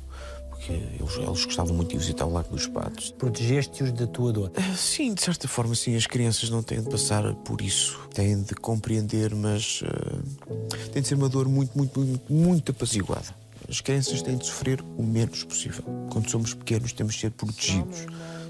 [0.61, 3.11] Porque eles, eles gostavam muito de visitar o Lago dos Patos.
[3.17, 4.51] Protegeste-os da tua dor.
[4.55, 7.99] Ah, Sim, de certa forma, sim, as crianças não têm de passar por isso.
[8.13, 13.35] Têm de compreender, mas ah, tem de ser uma dor muito, muito, muito, muito apaziguada.
[13.67, 15.83] As crianças têm de sofrer o menos possível.
[16.11, 18.05] Quando somos pequenos, temos de ser protegidos.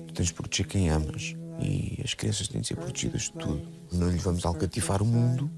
[0.08, 1.36] Tu tens de proteger quem amas.
[1.62, 3.62] E as crianças têm de ser protegidas de tudo.
[3.90, 5.50] Não lhe vamos alcatifar o mundo,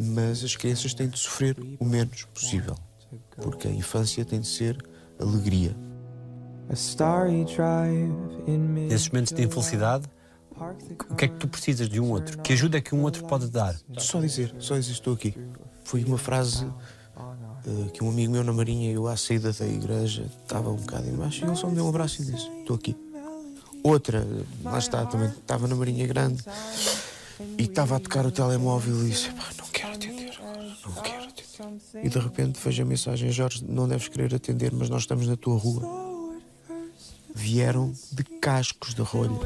[0.00, 2.74] mas as crianças têm de sofrer o menos possível.
[3.36, 4.76] Porque a infância tem de ser
[5.18, 5.76] alegria.
[8.88, 10.08] Nesses momentos de infelicidade,
[11.10, 12.38] o que é que tu precisas de um outro?
[12.38, 13.74] Que ajuda é que um outro pode dar?
[13.98, 15.34] Só dizer, só dizer estou aqui.
[15.84, 16.66] Foi uma frase
[17.66, 21.08] eh, que um amigo meu na Marinha, eu à saída da igreja, estava um bocado
[21.08, 22.96] embaixo e ele só me deu um abraço e disse: Estou aqui.
[23.82, 24.26] Outra,
[24.62, 26.42] lá está, também estava na Marinha Grande
[27.58, 30.23] e estava a tocar o telemóvel e disse: "Pá, Não quero atender
[30.86, 32.04] não quero atender.
[32.04, 35.36] E de repente vejo a mensagem: Jorge, não deves querer atender, mas nós estamos na
[35.36, 35.82] tua rua.
[37.34, 39.40] Vieram de cascos de rolho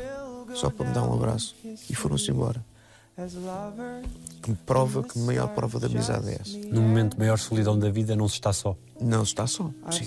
[0.54, 1.56] só para me dar um abraço
[1.88, 2.64] e foram-se embora
[4.42, 6.56] que prova que a maior prova da amizade é essa.
[6.68, 8.76] No momento de maior solidão da vida, não se está só.
[9.00, 9.70] Não se está só.
[9.90, 10.04] Sim.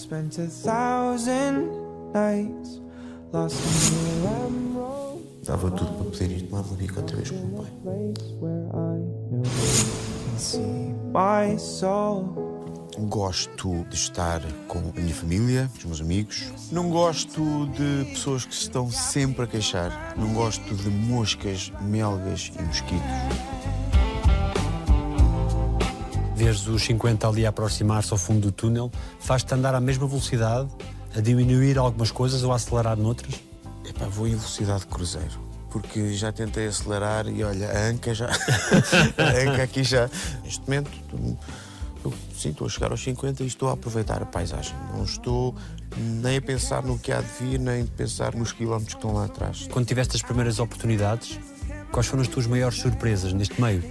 [5.43, 7.71] Dava tudo para poder ir tomar uma bica outra vez com o meu pai.
[11.57, 12.51] Soul.
[13.07, 16.51] Gosto de estar com a minha família, os meus amigos.
[16.71, 20.13] Não gosto de pessoas que se estão sempre a queixar.
[20.17, 23.01] Não gosto de moscas, melgas e mosquitos.
[26.35, 30.69] Veres os 50 ali a aproximar-se ao fundo do túnel, faz-te andar à mesma velocidade,
[31.15, 33.35] a diminuir algumas coisas ou a acelerar noutras?
[33.87, 35.50] Epá, vou em velocidade de cruzeiro.
[35.71, 38.27] Porque já tentei acelerar e olha, a anca já.
[39.17, 40.09] a anca aqui já.
[40.43, 40.91] Neste momento,
[42.03, 44.75] eu, sim, estou a chegar aos 50 e estou a aproveitar a paisagem.
[44.93, 45.55] Não estou
[45.97, 49.13] nem a pensar no que há de vir, nem a pensar nos quilómetros que estão
[49.13, 49.67] lá atrás.
[49.71, 51.39] Quando tiveste as primeiras oportunidades,
[51.91, 53.83] quais foram as tuas maiores surpresas neste meio?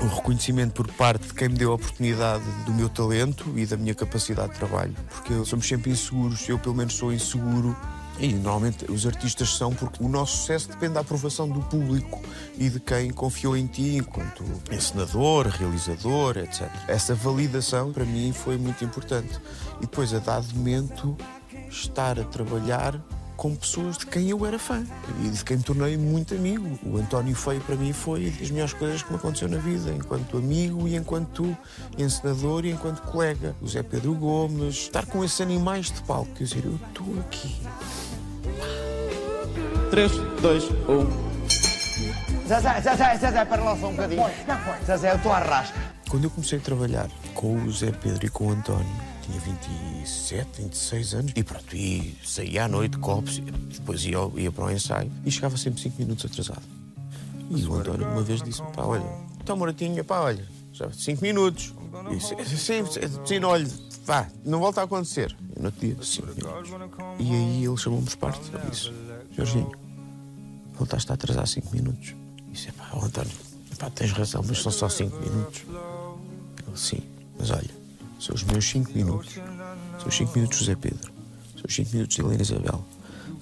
[0.00, 3.76] o reconhecimento por parte de quem me deu a oportunidade do meu talento e da
[3.76, 4.94] minha capacidade de trabalho.
[5.08, 7.76] Porque somos sempre inseguros, eu pelo menos sou inseguro.
[8.18, 12.22] E normalmente os artistas são porque o nosso sucesso depende da aprovação do público
[12.58, 16.70] e de quem confiou em ti enquanto encenador, realizador, etc.
[16.88, 19.38] Essa validação para mim foi muito importante.
[19.78, 21.16] E depois, a dado momento,
[21.68, 22.98] estar a trabalhar
[23.36, 24.84] com pessoas de quem eu era fã
[25.22, 26.78] e de quem me tornei muito amigo.
[26.82, 30.38] O António Feio para mim foi das melhores coisas que me aconteceu na vida, enquanto
[30.38, 31.56] amigo e enquanto
[31.98, 33.54] encenador e enquanto colega.
[33.60, 37.54] O Zé Pedro Gomes, estar com esses animais de palco, quer dizer, eu estou aqui.
[39.90, 41.26] 3, 2, 1.
[42.46, 44.22] Zezé, Zezé, Zezé, para lá só um bocadinho.
[44.46, 44.84] Não foi.
[44.84, 45.78] Zezé, eu estou à rasca.
[46.08, 48.86] Quando eu comecei a trabalhar com o Zé Pedro e com o António,
[49.22, 54.64] tinha 27, 26 anos, e pronto, e saía à noite, copos, depois ia, ia para
[54.64, 56.62] o ensaio e chegava sempre 5 minutos atrasado.
[57.50, 59.04] E o António uma vez disse-me, pá, olha,
[59.40, 61.74] então Moratinha, pá, olha, já 5 minutos.
[62.10, 63.66] E disse, sim, sim, sim, olha,
[64.06, 65.36] vá, não volta a acontecer.
[65.58, 66.70] No dia, 5 minutos.
[67.18, 68.92] E aí ele chamou-me de parte, ele disse,
[69.32, 69.72] Jorginho,
[70.74, 72.14] voltaste a atrasar 5 minutos.
[72.48, 73.32] E disse, pá, António,
[73.78, 75.64] pá, tens razão, mas são só 5 minutos.
[76.66, 77.02] Ele, sim,
[77.38, 77.70] mas olha,
[78.20, 79.34] são os meus 5 minutos.
[79.34, 81.12] São os 5 minutos de José Pedro.
[81.54, 82.84] São os 5 minutos de Helena Isabel.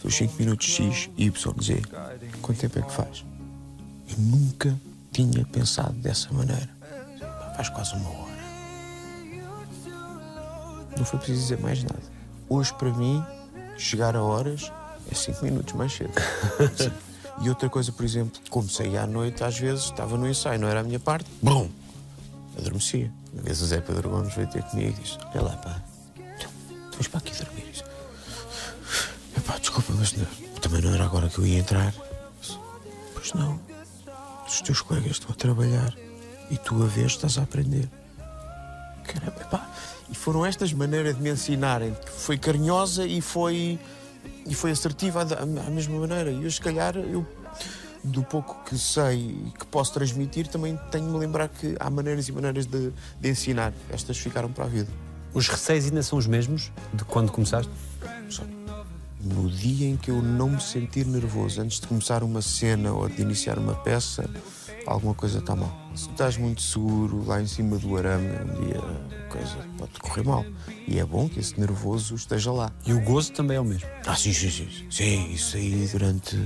[0.00, 1.82] São os 5 minutos X, Y, Z.
[2.40, 3.24] Quanto tempo é que faz?
[4.08, 4.74] Eu nunca
[5.12, 6.68] tinha pensado dessa maneira.
[7.56, 8.33] Faz quase uma hora.
[10.96, 12.02] Não foi preciso dizer mais nada.
[12.48, 13.24] Hoje, para mim,
[13.76, 14.70] chegar a horas
[15.10, 16.12] é 5 minutos mais cedo.
[17.42, 20.68] E outra coisa, por exemplo, como saía à noite, às vezes estava no ensaio, não
[20.68, 21.68] era a minha parte, brum,
[22.56, 23.10] adormecia.
[23.32, 25.82] vez o Zé Pedro Gomes veio ter comigo e disse: Olha lá, pá,
[26.92, 27.66] tu vens para aqui dormir.
[27.72, 27.82] Disse,
[29.36, 30.24] Epá, desculpa, mas não-
[30.60, 31.92] também não era agora que eu ia entrar.
[32.40, 32.56] Disse,
[33.12, 33.58] Pois não.
[34.46, 35.92] Os teus colegas estão a trabalhar
[36.52, 37.90] e tu a vez estás a aprender.
[39.02, 39.43] Caramba,
[40.24, 41.94] foram estas maneiras de me ensinarem.
[42.16, 43.78] Foi carinhosa e foi,
[44.46, 46.30] e foi assertiva da- à mesma maneira.
[46.30, 47.26] E eu, se calhar, eu,
[48.02, 52.26] do pouco que sei e que posso transmitir, também tenho de lembrar que há maneiras
[52.26, 53.74] e maneiras de, de ensinar.
[53.90, 54.88] Estas ficaram para a vida.
[55.34, 57.70] Os receios ainda são os mesmos de quando começaste?
[59.20, 63.08] No dia em que eu não me sentir nervoso antes de começar uma cena ou
[63.10, 64.24] de iniciar uma peça,
[64.86, 65.83] alguma coisa está mal.
[65.94, 69.92] Se tu estás muito seguro lá em cima do arame, um dia a coisa pode
[70.00, 70.44] correr mal.
[70.88, 72.72] E é bom que esse nervoso esteja lá.
[72.84, 73.88] E o gozo também é o mesmo.
[74.04, 74.68] Ah, sim, sim, sim.
[74.90, 76.36] Sim, isso aí durante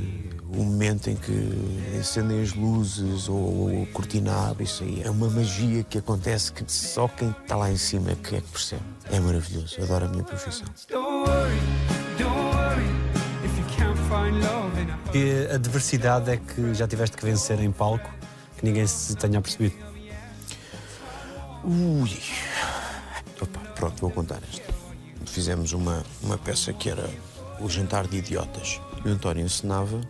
[0.50, 5.10] o momento em que acendem as luzes ou, ou a cortina abre, isso aí é
[5.10, 8.48] uma magia que acontece que só quem está lá em cima é que, é que
[8.48, 8.82] percebe.
[9.10, 10.68] É maravilhoso, adoro a minha profissão.
[10.90, 11.58] Don't worry,
[12.22, 12.98] worry
[15.08, 18.17] a Que adversidade é que já tiveste que vencer em palco
[18.58, 19.76] que ninguém se tenha percebido?
[21.64, 22.10] Ui.
[23.40, 24.74] Opa, pronto, vou contar esta.
[25.26, 27.08] Fizemos uma, uma peça que era
[27.60, 28.80] O Jantar de Idiotas.
[29.04, 30.00] E o António ensinava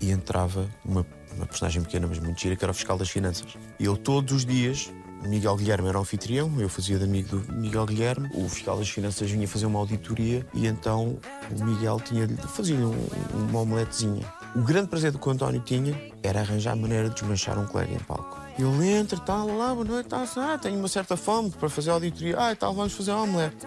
[0.00, 3.56] e entrava uma, uma personagem pequena, mas muito gira, que era o fiscal das finanças.
[3.78, 7.86] E ele todos os dias, Miguel Guilherme era anfitrião, eu fazia de amigo do Miguel
[7.86, 12.74] Guilherme, o fiscal das finanças vinha fazer uma auditoria e então o Miguel tinha fazia
[12.76, 14.26] um, uma omeletezinha.
[14.54, 17.66] O grande prazer do que o António tinha era arranjar a maneira de desmanchar um
[17.66, 18.38] colega em palco.
[18.58, 22.36] Ele entra, tal, lá, boa noite, tal, ah, tenho uma certa fome para fazer auditoria.
[22.38, 23.66] Ah, tal, vamos fazer omelete.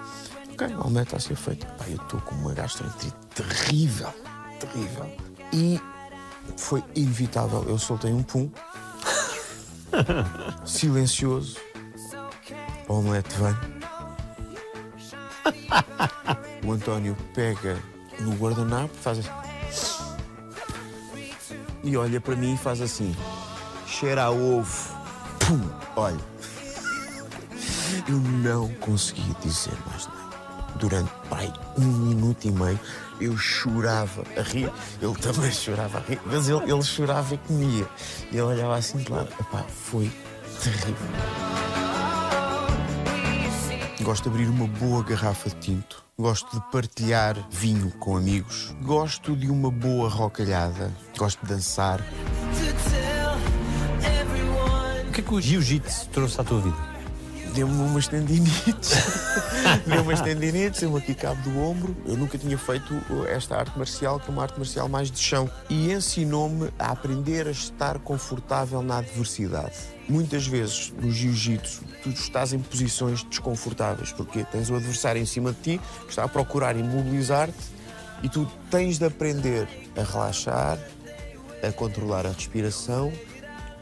[0.53, 1.65] Ok, a omelete está a ser feita.
[1.65, 4.13] Pá, eu estou com uma gastroenterite terrível,
[4.59, 5.11] terrível.
[5.51, 5.81] E
[6.55, 7.65] foi inevitável.
[7.67, 8.49] Eu soltei um pum,
[10.65, 11.57] silencioso.
[12.87, 13.55] A omelete vem.
[16.65, 17.77] O António pega
[18.19, 19.29] no guardanapo, faz assim.
[21.85, 23.15] E olha para mim e faz assim.
[23.85, 24.95] Cheira a ovo.
[25.39, 25.61] Pum!
[25.95, 26.19] Olha.
[28.07, 30.25] Eu não consegui dizer mais nada.
[30.77, 32.79] Durante, pai, um minuto e meio,
[33.21, 34.71] eu chorava a rir.
[34.99, 37.87] Ele também chorava a rir, mas ele, ele chorava e comia.
[38.31, 39.29] E eu olhava assim de lado.
[39.39, 40.11] Epá, foi
[40.61, 41.64] terrível.
[44.05, 46.05] Gosto de abrir uma boa garrafa de tinto.
[46.15, 48.75] Gosto de partilhar vinho com amigos.
[48.83, 50.91] Gosto de uma boa rocalhada.
[51.17, 51.99] Gosto de dançar.
[55.07, 56.94] O que é que o jiu-jitsu trouxe à tua vida?
[57.55, 58.91] Deu-me umas tendinites.
[59.87, 61.95] Deu umas tendinites, deu-me aqui cabo do ombro.
[62.05, 62.93] Eu nunca tinha feito
[63.29, 65.49] esta arte marcial, que é uma arte marcial mais de chão.
[65.69, 69.73] E ensinou-me a aprender a estar confortável na adversidade.
[70.09, 75.51] Muitas vezes no jiu-jitsu tu estás em posições desconfortáveis porque tens o adversário em cima
[75.51, 77.55] de ti que está a procurar imobilizar-te
[78.21, 80.77] e tu tens de aprender a relaxar,
[81.67, 83.11] a controlar a respiração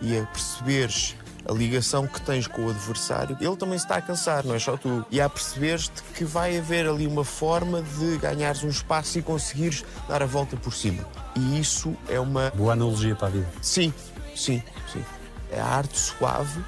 [0.02, 1.16] e a perceberes
[1.48, 3.38] a ligação que tens com o adversário.
[3.40, 5.06] Ele também se está a cansar, não é só tu.
[5.12, 9.84] E a perceberes-te que vai haver ali uma forma de ganhares um espaço e conseguires
[10.08, 11.06] dar a volta por cima.
[11.36, 13.48] E isso é uma Boa analogia para a vida.
[13.62, 13.94] Sim,
[14.36, 15.04] sim, sim.
[15.52, 16.64] É a arte suave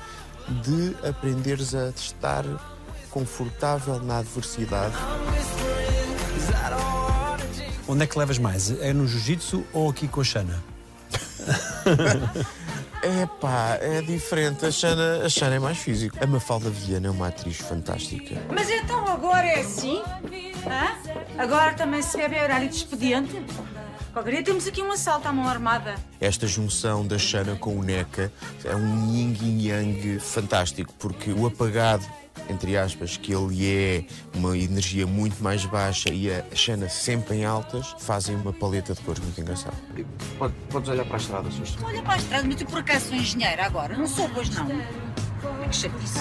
[0.63, 2.45] de aprenderes a estar
[3.09, 4.95] confortável na adversidade.
[7.88, 8.71] Onde é que levas mais?
[8.81, 10.63] É no jiu-jitsu ou aqui com a Xana?
[13.06, 14.65] É pá, é diferente.
[14.65, 16.18] A Xana, a Xana é mais físico.
[16.20, 18.41] A Mafalda Viana é uma atriz fantástica.
[18.52, 20.02] Mas então agora é assim?
[20.65, 20.98] Hã?
[21.38, 23.39] Agora também se bebe horário de expediente?
[24.12, 25.94] Qualquer dia temos aqui um assalto à mão armada.
[26.20, 28.32] Esta junção da Xana com o Neca
[28.63, 32.04] é um yin e yang fantástico, porque o apagado,
[32.49, 34.05] entre aspas, que ele é
[34.36, 39.01] uma energia muito mais baixa e a Xana sempre em altas, fazem uma paleta de
[39.01, 39.75] cores muito engraçada.
[40.38, 41.89] Pode, podes olhar para a estrada, favor.
[41.89, 43.97] Olha para a estrada, mas eu por acaso sou engenheira agora.
[43.97, 44.67] Não sou, pois não.
[44.67, 46.19] Que chatice.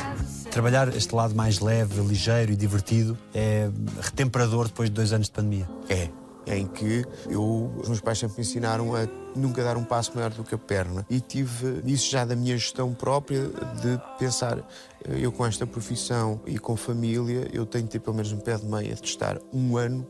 [0.51, 5.33] Trabalhar este lado mais leve, ligeiro e divertido é retemperador depois de dois anos de
[5.33, 5.69] pandemia.
[5.89, 6.09] É,
[6.47, 10.31] em que eu, os meus pais sempre me ensinaram a nunca dar um passo maior
[10.31, 11.07] do que a perna.
[11.11, 13.49] E tive isso já da minha gestão própria,
[13.81, 14.59] de pensar,
[15.09, 18.57] eu com esta profissão e com família, eu tenho de ter pelo menos um pé
[18.57, 20.07] de meia de estar um ano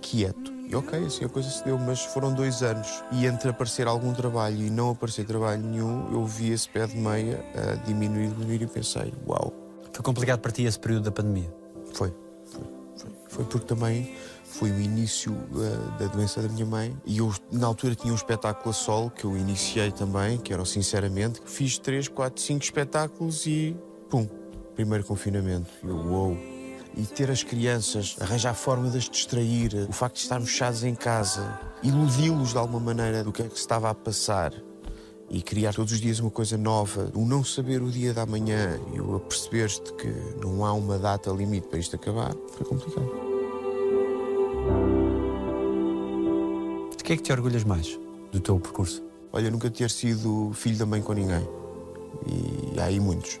[0.00, 0.52] quieto.
[0.68, 3.02] E ok, assim a coisa se deu, mas foram dois anos.
[3.12, 6.96] E entre aparecer algum trabalho e não aparecer trabalho nenhum, eu vi esse pé de
[6.96, 9.52] meia a diminuir, diminuir e pensei, uau,
[9.92, 11.52] Foi complicado para ti esse período da pandemia?
[11.92, 12.12] foi,
[12.44, 12.64] foi,
[12.96, 13.10] foi.
[13.28, 14.14] Foi porque também
[14.54, 18.16] foi o início eh, da doença da minha mãe e eu na altura tinha um
[18.16, 22.64] espetáculo a solo que eu iniciei também, que era o Sinceramente, fiz três, quatro, cinco
[22.64, 23.76] espetáculos e
[24.08, 24.28] pum,
[24.74, 25.70] primeiro confinamento.
[25.82, 26.36] Eu, uou.
[26.96, 30.94] E ter as crianças, arranjar forma de as distrair, o facto de estarmos fechados em
[30.94, 34.52] casa, iludi-los de alguma maneira do que é que se estava a passar
[35.28, 38.80] e criar todos os dias uma coisa nova, o não saber o dia da manhã
[38.92, 40.08] e o perceber-te que
[40.40, 43.23] não há uma data limite para isto acabar, foi complicado.
[47.04, 48.00] De que é que te orgulhas mais
[48.32, 49.04] do teu percurso?
[49.30, 51.46] Olha, nunca ter sido filho da mãe com ninguém.
[52.26, 53.38] E há aí muitos.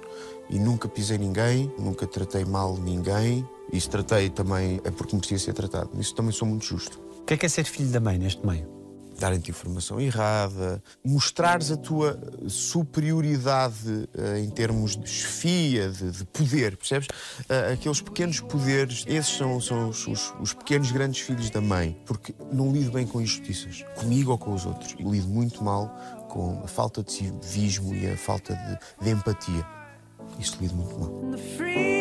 [0.50, 3.48] E nunca pisei ninguém, nunca tratei mal ninguém.
[3.72, 5.88] E se tratei também é porque merecia ser tratado.
[5.98, 7.00] Isso também sou muito justo.
[7.22, 8.68] O que é que é ser filho da mãe neste meio?
[9.18, 16.76] Darem-te informação errada, mostrares a tua superioridade eh, em termos de chefia, de, de poder,
[16.76, 17.08] percebes?
[17.48, 21.96] Eh, aqueles pequenos poderes, esses são, são os, os- os pequenos grandes filhos da mãe,
[22.04, 24.94] porque não lido bem com injustiças, comigo ou com os outros.
[24.98, 25.88] E lido muito mal
[26.28, 28.54] com a falta de civismo e a falta
[29.00, 29.64] de, de empatia.
[30.38, 31.93] Isso lido muito mal.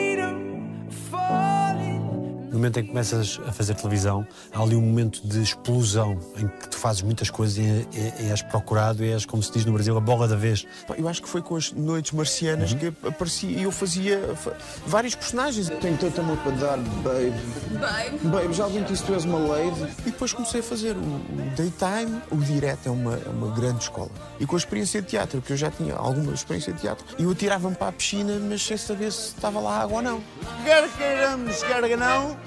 [2.53, 6.47] No momento em que começas a fazer televisão, há ali um momento de explosão em
[6.47, 9.65] que tu fazes muitas coisas e, e, e és procurado e és, como se diz
[9.65, 10.67] no Brasil, a bola da vez.
[10.95, 14.53] Eu acho que foi com as noites marcianas que aparecia e eu fazia fa-
[14.85, 15.67] vários personagens.
[15.81, 17.33] Tenho tanto amor para dar, babe.
[17.71, 18.17] Babe?
[18.27, 19.81] Babe, já alguém disse que tu és uma lady?
[20.01, 23.81] E depois comecei a fazer o, o daytime, o direto é uma, é uma grande
[23.81, 24.11] escola.
[24.39, 27.23] E com a experiência de teatro, porque eu já tinha alguma experiência de teatro, e
[27.23, 30.23] eu atirava-me para a piscina, mas sem saber se estava lá água ou não.
[30.63, 32.37] Quer queiramos, quer que não,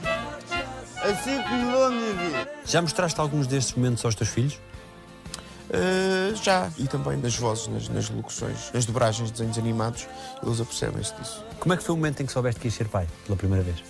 [1.03, 2.51] assim que mudou a minha vida.
[2.65, 4.61] Já mostraste alguns destes momentos aos teus filhos?
[5.73, 6.71] Ah, já.
[6.79, 10.07] E também nas vozes, nas, nas locuções, nas dobragens de desenhos animados,
[10.43, 11.45] eles apercebem-se disso.
[11.59, 13.65] Como é que foi o momento em que soubeste que ias ser pai, pela primeira
[13.65, 13.83] vez?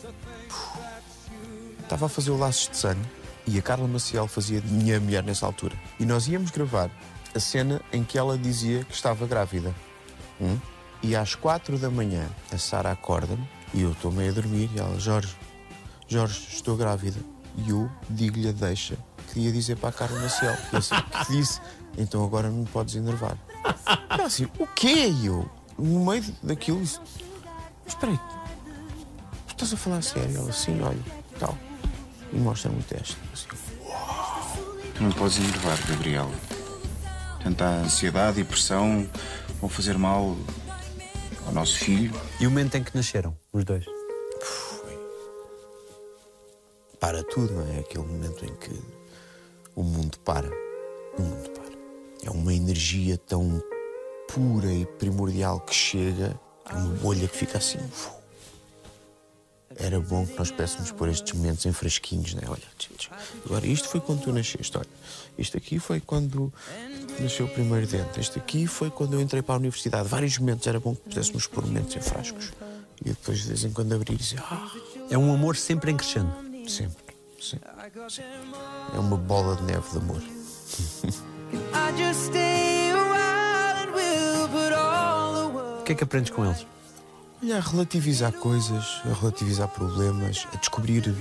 [1.83, 3.07] Estava a fazer o Laços de Sangue
[3.47, 5.77] e a Carla Maciel fazia de minha mulher nessa altura.
[6.01, 6.90] E nós íamos gravar
[7.35, 9.75] a cena em que ela dizia que estava grávida.
[10.40, 10.59] Hum?
[11.03, 14.81] E às quatro da manhã a Sara acorda-me e eu estou meio a dormir e
[14.81, 15.37] ela, Jorge,
[16.09, 17.19] Jorge, estou grávida.
[17.57, 18.97] E eu digo-lhe a deixa.
[19.33, 20.57] Queria dizer para a Carla Maciel.
[20.73, 20.95] E assim,
[21.27, 21.61] que disse,
[21.97, 23.37] então agora não me podes enervar.
[24.11, 25.09] Ela assim, o quê?
[25.09, 26.99] E eu, no meio daquilo, disse,
[27.85, 28.19] "Mas espera aí,
[29.49, 30.37] tu estás a falar a sério?
[30.37, 30.99] Ela, sim, olha,
[31.38, 31.57] tal.
[32.33, 33.16] E mostra-me o teste.
[33.33, 33.47] Assim,
[34.95, 36.31] Tu não podes enervar, Gabriel.
[37.42, 39.07] Tanta ansiedade e pressão
[39.61, 40.37] vão fazer mal
[41.47, 42.19] ao nosso filho.
[42.40, 43.85] E o momento em que nasceram, os dois?
[47.07, 47.79] Para tudo, não é?
[47.79, 48.83] Aquele momento em que
[49.77, 50.51] o mundo para.
[51.16, 51.73] O mundo para.
[52.25, 53.62] É uma energia tão
[54.29, 56.38] pura e primordial que chega,
[56.69, 57.79] é uma bolha que fica assim.
[59.77, 62.51] Era bom que nós pudéssemos pôr estes momentos em frasquinhos, não é?
[62.51, 62.64] Olha,
[63.45, 64.88] agora isto foi quando tu nasceste, olha.
[65.38, 66.53] Isto aqui foi quando
[67.21, 68.19] nasceu o primeiro dente.
[68.19, 70.09] Este aqui foi quando eu entrei para a universidade.
[70.09, 72.53] Vários momentos era bom que pudéssemos pôr momentos em frascos.
[73.01, 74.69] E depois de vez em quando abrir e dizer, ah,
[75.09, 76.46] É um amor sempre em crescendo.
[76.68, 77.68] Sempre, sempre.
[78.94, 80.22] É uma bola de neve de amor.
[85.79, 86.66] O que é que aprendes com eles?
[87.40, 91.14] Olha, a relativizar coisas, a relativizar problemas, a descobrir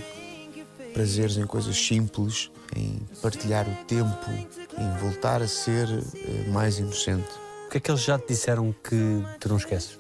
[0.93, 7.29] prazeres em coisas simples, em partilhar o tempo, em voltar a ser eh, mais inocente.
[7.67, 9.99] O que é que eles já te disseram que tu não esqueces?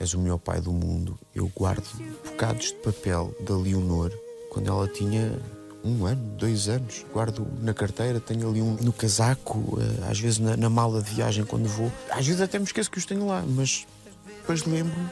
[0.00, 1.16] És o melhor pai do mundo.
[1.34, 1.86] Eu guardo
[2.24, 4.10] bocados de papel da Leonor
[4.54, 5.36] quando ela tinha
[5.84, 7.04] um ano, dois anos.
[7.12, 11.12] Guardo na carteira, tenho ali um no casaco, eh, às vezes na, na mala de
[11.12, 11.92] viagem quando vou.
[12.08, 13.84] Às vezes até me esqueço que os tenho lá, mas
[14.24, 15.10] depois lembro-me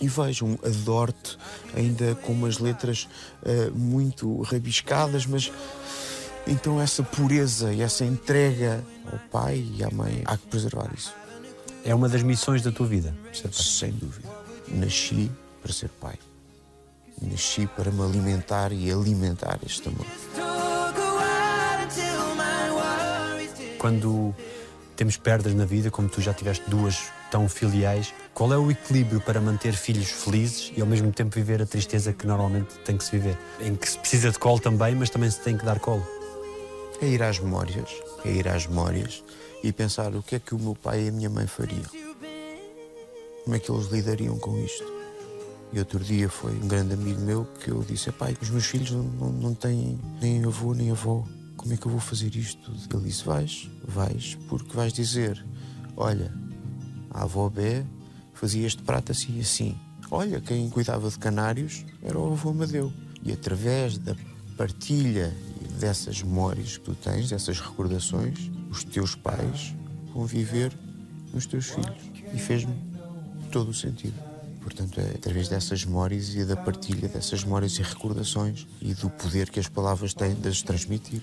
[0.00, 1.38] e vejo um adoro-te,
[1.74, 3.08] ainda com umas letras
[3.44, 5.50] eh, muito rabiscadas, mas
[6.46, 11.14] então essa pureza e essa entrega ao pai e à mãe, há que preservar isso.
[11.84, 13.14] É uma das missões da tua vida.
[13.52, 14.28] Sem dúvida.
[14.68, 15.30] Nasci
[15.62, 16.18] para ser pai.
[17.22, 20.06] Nasci para me alimentar e alimentar este amor.
[23.78, 24.34] Quando
[24.96, 29.20] temos perdas na vida, como tu já tiveste duas tão filiais, qual é o equilíbrio
[29.20, 33.04] para manter filhos felizes e ao mesmo tempo viver a tristeza que normalmente tem que
[33.04, 33.38] se viver?
[33.60, 36.06] Em que se precisa de colo também, mas também se tem que dar colo.
[37.00, 37.90] É ir às memórias,
[38.24, 39.24] é ir às memórias
[39.62, 41.82] e pensar o que é que o meu pai e a minha mãe fariam.
[43.44, 45.01] Como é que eles lidariam com isto?
[45.72, 48.90] E outro dia foi um grande amigo meu que eu disse: pai, os meus filhos
[48.90, 51.24] não, não, não têm nem avô nem avó.
[51.56, 52.70] Como é que eu vou fazer isto?
[52.92, 55.42] Ele disse: vais, vais, porque vais dizer:
[55.96, 56.32] olha,
[57.10, 57.86] a avó Bé
[58.34, 59.78] fazia este prato assim e assim.
[60.10, 62.92] Olha, quem cuidava de canários era o avô Amadeu.
[63.22, 64.14] E através da
[64.58, 65.34] partilha
[65.80, 69.74] dessas memórias que tu tens, dessas recordações, os teus pais
[70.12, 70.76] vão viver
[71.32, 72.12] nos teus filhos.
[72.34, 72.74] E fez-me
[73.50, 74.31] todo o sentido.
[74.62, 79.50] Portanto, é através dessas memórias e da partilha dessas memórias e recordações e do poder
[79.50, 81.22] que as palavras têm de as transmitir.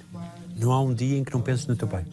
[0.57, 2.05] Não há um dia em que não penses no teu pai.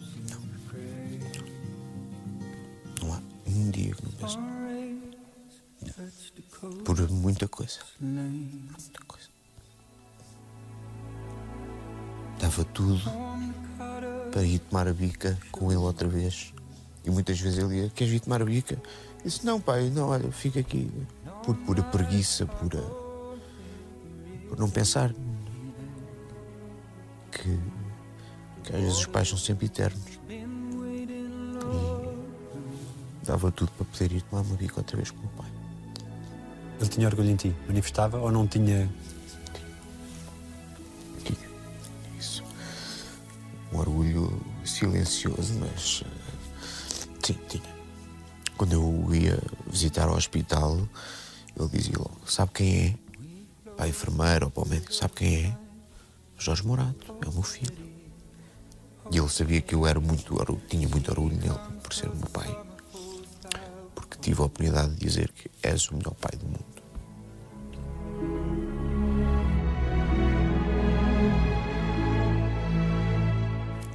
[3.01, 4.39] Não há um dia que não penso.
[4.39, 4.57] Não.
[6.83, 7.79] Por muita coisa.
[7.99, 9.27] Muita coisa.
[12.39, 13.01] Dava tudo
[14.31, 16.53] para ir tomar a bica com ele outra vez.
[17.05, 18.75] E muitas vezes ele ia, queres vir tomar a bica?
[18.75, 20.91] Eu disse, não pai, não, olha, fica aqui.
[21.47, 22.81] Por pura preguiça, pura...
[24.49, 25.13] Por não pensar
[27.31, 27.57] que,
[28.63, 30.19] que às vezes os pais são sempre eternos.
[30.29, 30.45] E
[33.25, 35.49] dava tudo para poder ir tomar uma bica outra vez com o meu pai.
[36.81, 37.55] Ele tinha orgulho em ti?
[37.65, 38.89] Manifestava ou não tinha?
[41.23, 41.49] Tinha.
[42.19, 42.43] Isso.
[43.71, 46.03] Um orgulho silencioso, mas.
[46.05, 46.09] eh,
[47.25, 47.63] Sim, tinha.
[48.57, 50.77] Quando eu ia visitar ao hospital,
[51.57, 52.95] ele dizia logo: Sabe quem é?
[53.75, 55.57] Para a enfermeira ou para o médico: Sabe quem é?
[56.37, 57.87] Jorge Morato, é o meu filho.
[59.11, 60.35] E ele sabia que eu era muito,
[60.67, 62.47] tinha muito orgulho nele por ser o meu pai.
[63.95, 66.77] Porque tive a oportunidade de dizer que és o melhor pai do mundo.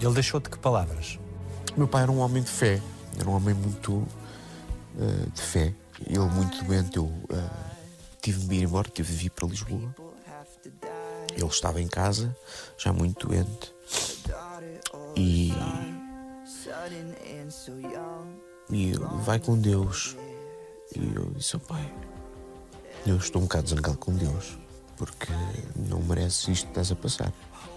[0.00, 1.20] Ele deixou de que palavras?
[1.76, 2.82] O meu pai era um homem de fé,
[3.16, 4.04] era um homem muito
[4.98, 5.74] eh, de fé.
[6.06, 7.50] Ele muito doente, eu eh,
[8.20, 9.94] tive de ir embora, tive de vir para Lisboa.
[11.34, 12.36] Ele estava em casa,
[12.76, 13.74] já muito doente.
[15.16, 15.52] E,
[18.70, 18.92] e
[19.24, 20.16] vai com Deus.
[20.94, 21.92] E eu disse, "Oh, pai,
[23.06, 24.56] eu estou um bocado zangado com Deus,
[24.96, 25.32] porque
[25.76, 27.32] não merece isto que estás a passar.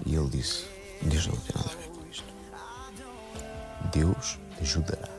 [0.06, 0.66] E ele disse,
[1.02, 2.26] Deus não tem nada a ver com isto.
[3.92, 5.15] Deus ajudará.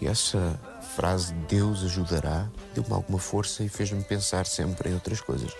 [0.00, 0.58] E essa
[0.96, 5.50] frase, Deus ajudará, deu-me alguma força e fez-me pensar sempre em outras coisas.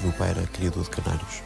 [0.00, 1.42] Meu pai era criador de canários.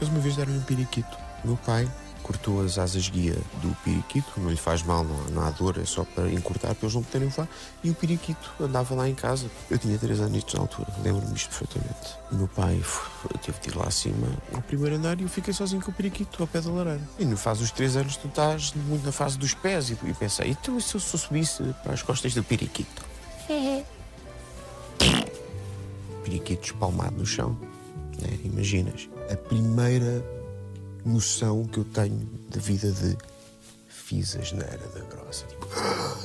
[0.00, 1.16] Eles uma vez deram-lhe um periquito.
[1.44, 1.88] Meu pai
[2.26, 5.78] cortou as asas guia do periquito, não lhe faz mal, não, há- não há dor,
[5.78, 7.46] é só para encurtar, para eles não poderem voar.
[7.84, 9.46] E o periquito andava lá em casa.
[9.70, 12.16] Eu tinha 3 anos na altura, lembro-me isto perfeitamente.
[12.32, 12.82] O meu pai
[13.44, 16.42] teve de ir lá acima ao primeiro andar e eu fiquei sozinho com o periquito
[16.42, 17.00] ao pé da lareira.
[17.16, 20.12] E no fase dos 3 anos tu estás muito na fase dos pés e, e
[20.14, 23.04] pensei, então e se eu subisse para as costas do periquito?
[26.24, 27.56] periquito espalmado no chão.
[28.20, 28.36] né?
[28.44, 29.08] Imaginas?
[29.30, 30.24] A primeira
[31.06, 33.16] noção que eu tenho da vida de
[33.88, 35.46] fiz a geneira da grossa.
[35.46, 35.66] Tipo,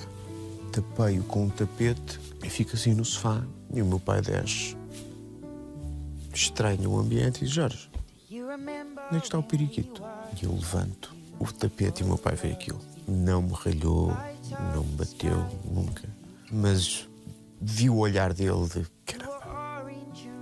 [0.71, 3.43] tapei-o com um tapete e fico assim no sofá.
[3.73, 4.75] E o meu pai desce,
[6.33, 7.89] estranha o ambiente e diz: Jorge,
[8.31, 10.03] onde é que está o periquito?
[10.41, 12.81] E eu levanto o tapete e o meu pai vê aquilo.
[13.07, 14.15] Não me ralhou,
[14.73, 16.09] não me bateu, nunca.
[16.51, 17.07] Mas
[17.61, 19.85] vi o olhar dele de caramba,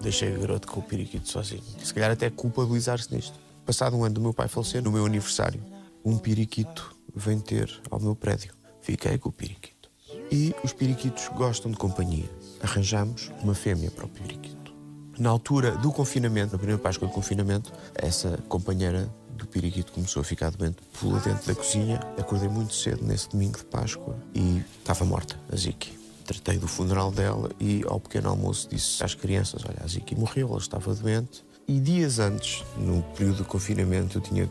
[0.02, 1.64] deixei o garoto com o periquito sozinho.
[1.84, 3.49] Se calhar até culpabilizar-se nisto.
[3.70, 5.64] Passado um ano do meu pai falecer, no meu aniversário,
[6.04, 8.52] um periquito vem ter ao meu prédio.
[8.82, 9.92] Fiquei com o periquito.
[10.32, 12.28] E os periquitos gostam de companhia.
[12.64, 14.74] Arranjamos uma fêmea para o periquito.
[15.20, 20.26] Na altura do confinamento, na primeira Páscoa do confinamento, essa companheira do periquito começou a
[20.26, 20.78] ficar doente.
[21.00, 25.56] Pula dentro da cozinha, acordei muito cedo nesse domingo de Páscoa e estava morta, a
[25.56, 25.96] Ziki.
[26.26, 30.48] Tratei do funeral dela e ao pequeno almoço disse às crianças, olha, a Ziki morreu,
[30.48, 31.48] ela estava doente.
[31.70, 34.50] E dias antes, no período do confinamento, eu tinha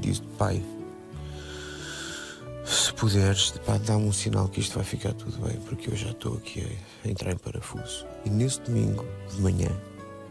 [0.00, 0.62] dito, pai,
[2.62, 3.54] se puderes,
[3.86, 7.08] dá-me um sinal que isto vai ficar tudo bem, porque eu já estou aqui a,
[7.08, 8.04] a entrar em parafuso.
[8.22, 9.02] E nesse domingo
[9.34, 9.70] de manhã,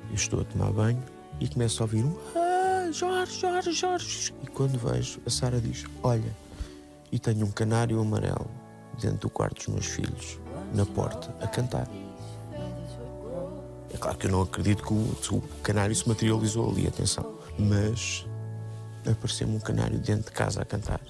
[0.10, 1.04] eu estou a tomar banho
[1.40, 4.34] e começo a ouvir um ah, Jorge, Jorge, Jorge.
[4.44, 6.38] E quando vejo, a Sara diz: Olha,
[7.12, 8.48] e tenho um canário amarelo
[9.02, 10.40] dentro do quarto dos meus filhos,
[10.72, 11.90] na porta, a cantar.
[13.98, 17.34] É claro que eu não acredito que o, o canário se materializou ali, atenção.
[17.58, 18.28] Mas
[19.10, 21.02] apareceu-me um canário dentro de casa a cantar.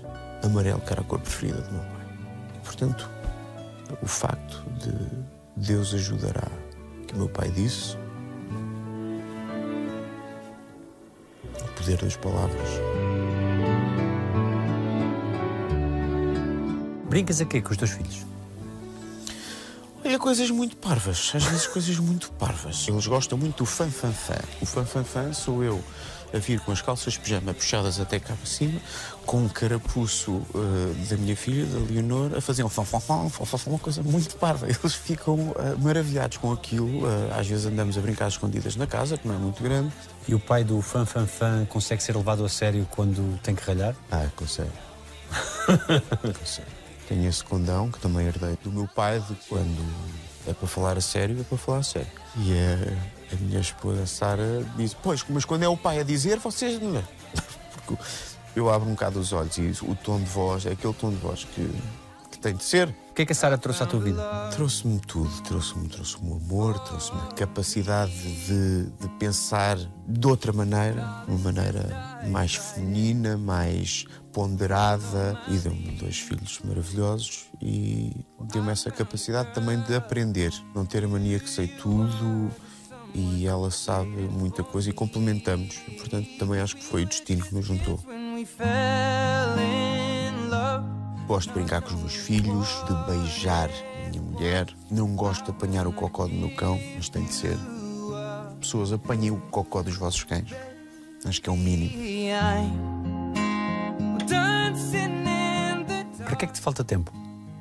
[0.42, 2.08] Amarelo, que era a cor preferida do meu pai.
[2.56, 3.10] E, portanto,
[4.02, 6.48] o facto de Deus ajudará,
[7.06, 7.98] que meu pai disse,
[11.60, 12.70] o poder das palavras.
[17.10, 18.37] Brincas a quê com os teus filhos?
[20.08, 22.88] Olha, coisas muito parvas, às vezes coisas muito parvas.
[22.88, 24.40] Eles gostam muito do fan-fan-fan.
[24.62, 25.84] O fan-fan-fan sou eu
[26.34, 28.80] a vir com as calças de pijama puxadas até cá para cima,
[29.26, 33.30] com um carapuço eh, da minha filha, da Leonor, a fazer um fã-fã-fã,
[33.66, 34.66] uma coisa muito parva.
[34.72, 37.06] Eles ficam eh, maravilhados com aquilo.
[37.06, 39.92] Eh, às vezes andamos a brincar escondidas na casa, que não é muito grande.
[40.26, 41.06] E o pai do fã
[41.68, 43.94] consegue ser levado a sério quando tem que ralhar?
[44.10, 44.72] Ah, consegue.
[46.40, 46.77] consegue.
[47.08, 49.86] Tenho esse condão que também herdei do meu pai, de quando
[50.46, 52.12] é para falar a sério, é para falar a sério.
[52.38, 52.98] E é,
[53.32, 56.82] a minha esposa Sara diz: Pois, mas quando é o pai a dizer, vocês.
[56.82, 57.04] não."
[57.86, 58.04] Porque
[58.56, 61.18] eu abro um bocado os olhos e o tom de voz é aquele tom de
[61.18, 61.70] voz que,
[62.32, 62.90] que tem de ser.
[63.12, 64.50] O que é que a Sara trouxe à tua vida?
[64.54, 69.78] Trouxe-me tudo, trouxe-me trouxe o amor, trouxe-me a capacidade de, de pensar
[70.08, 74.06] de outra maneira, uma maneira mais feminina, mais
[74.38, 81.04] ponderada e deu-me dois filhos maravilhosos e deu-me essa capacidade também de aprender, não ter
[81.04, 82.52] a mania que sei tudo
[83.16, 85.80] e ela sabe muita coisa e complementamos.
[85.98, 88.00] Portanto, também acho que foi o destino que nos juntou.
[91.26, 94.68] Gosto de brincar com os meus filhos, de beijar a minha mulher.
[94.92, 97.58] Não gosto de apanhar o cocó do meu cão, mas tem de ser.
[98.60, 100.52] Pessoas, apanhem o cocó dos vossos cães.
[101.26, 101.92] Acho que é o mínimo.
[106.24, 107.12] Para que é que te falta tempo?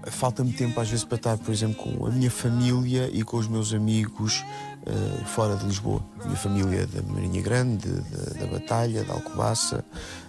[0.08, 3.48] Falta-me tempo às vezes para estar, por exemplo, com a minha família e com os
[3.48, 4.44] meus amigos
[4.86, 6.00] eh, fora de Lisboa.
[6.20, 9.84] A minha família da Marinha Grande, da, da Batalha, da Alcobaça,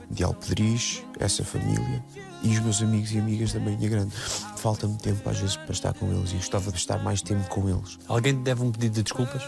[0.10, 2.04] de Alpedriz, essa família.
[2.42, 4.16] E os meus amigos e amigas da Marinha Grande.
[4.58, 7.70] Falta-me tempo às vezes para estar com eles e gostava de estar mais tempo com
[7.70, 8.00] eles.
[8.08, 9.44] Alguém te deve um pedido de desculpas?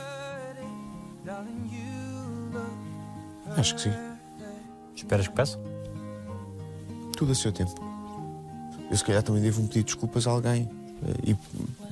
[3.57, 3.93] Acho que sim.
[4.95, 5.59] Esperas que peça?
[7.19, 7.73] Tudo a seu tempo.
[8.89, 10.69] Eu se calhar também devo pedir desculpas a alguém.
[11.25, 11.37] Eh, E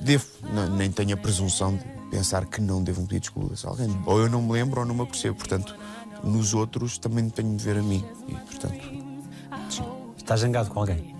[0.02, 0.24] devo,
[0.54, 3.88] não- nem tenho a presunção de pensar que não devo pedir desculpas a alguém.
[4.06, 5.36] Ou eu não me lembro ou não me apercebo.
[5.36, 5.76] Portanto,
[6.24, 8.02] nos outros também tenho de ver a mim.
[8.26, 8.80] E, portanto,
[9.68, 9.84] sim.
[10.16, 11.14] Estás zangado com alguém?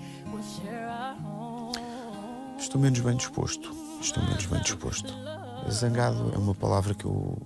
[2.59, 3.71] Estou menos bem disposto.
[4.01, 5.13] Estou menos bem disposto.
[5.71, 7.37] Zangado é uma palavra que eu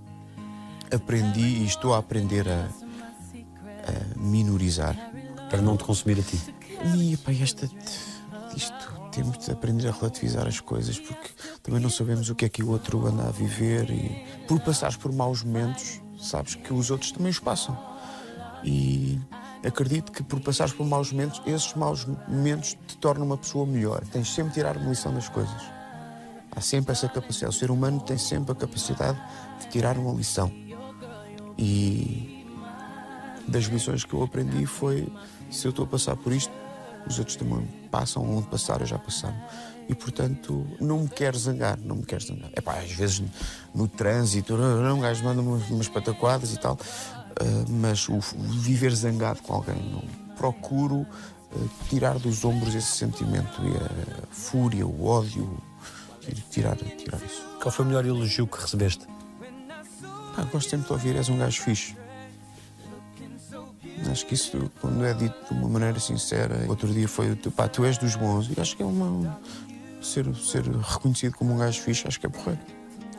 [0.95, 2.69] aprendi e estou a aprender a,
[3.89, 5.12] a minorizar.
[5.53, 6.41] Para não te consumir a ti.
[6.97, 7.69] E, pá, esta,
[8.57, 11.29] isto, temos de aprender a relativizar as coisas porque
[11.63, 14.97] também não sabemos o que é que o outro anda a viver e por passares
[14.97, 17.79] por maus momentos, sabes que os outros também os passam.
[18.65, 19.21] E
[19.63, 24.03] acredito que por passares por maus momentos, esses maus momentos te tornam uma pessoa melhor.
[24.07, 25.63] Tens sempre de tirar uma lição das coisas.
[26.51, 27.55] Há sempre essa capacidade.
[27.55, 29.21] O ser humano tem sempre a capacidade
[29.61, 30.51] de tirar uma lição.
[31.59, 32.47] E
[33.47, 35.07] das lições que eu aprendi foi
[35.53, 36.53] se eu estou a passar por isto,
[37.07, 39.37] os outros também passam onde passaram, já passaram.
[39.89, 42.51] E portanto, não me quero zangar, não me quero zangar.
[42.55, 43.23] É pá, às vezes
[43.75, 48.95] no trânsito, um gajo manda umas, umas pataquadas e tal, ah, mas o, o viver
[48.95, 50.03] zangado com alguém, não
[50.37, 51.07] procuro
[51.53, 51.57] ah,
[51.89, 55.61] tirar dos ombros esse sentimento e a fúria, o ódio,
[56.51, 57.45] tirar, tirar isso.
[57.61, 59.07] Qual foi o melhor elogio que recebeste?
[60.37, 62.02] Pá, gosto sempre de ouvir, és um gajo fixe.
[64.11, 67.85] Acho que isso, quando é dito de uma maneira sincera, outro dia foi, pá, tu
[67.85, 68.51] és dos bons.
[68.55, 69.39] E acho que é uma.
[70.01, 72.61] Ser, ser reconhecido como um gajo fixe, acho que é porreiro.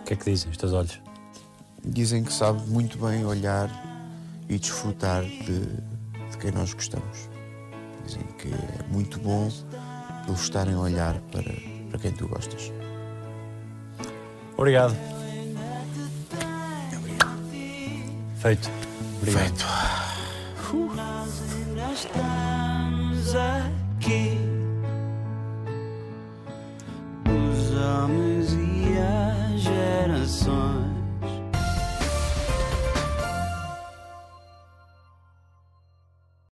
[0.02, 1.00] O que é que dizem os teus olhos?
[1.86, 3.70] Dizem que sabe muito bem olhar
[4.50, 5.60] e desfrutar de,
[6.30, 7.30] de quem nós gostamos.
[8.06, 9.50] Dizem que é muito bom
[10.28, 11.54] eles estarem a olhar para,
[11.90, 12.72] para quem tu gostas.
[14.58, 14.96] Obrigado.
[18.42, 18.70] Feito.
[19.22, 19.44] Obrigado.
[19.44, 20.13] Feito.
[20.74, 24.40] Nós ainda estamos aqui.
[27.30, 30.93] Os homens e as gerações.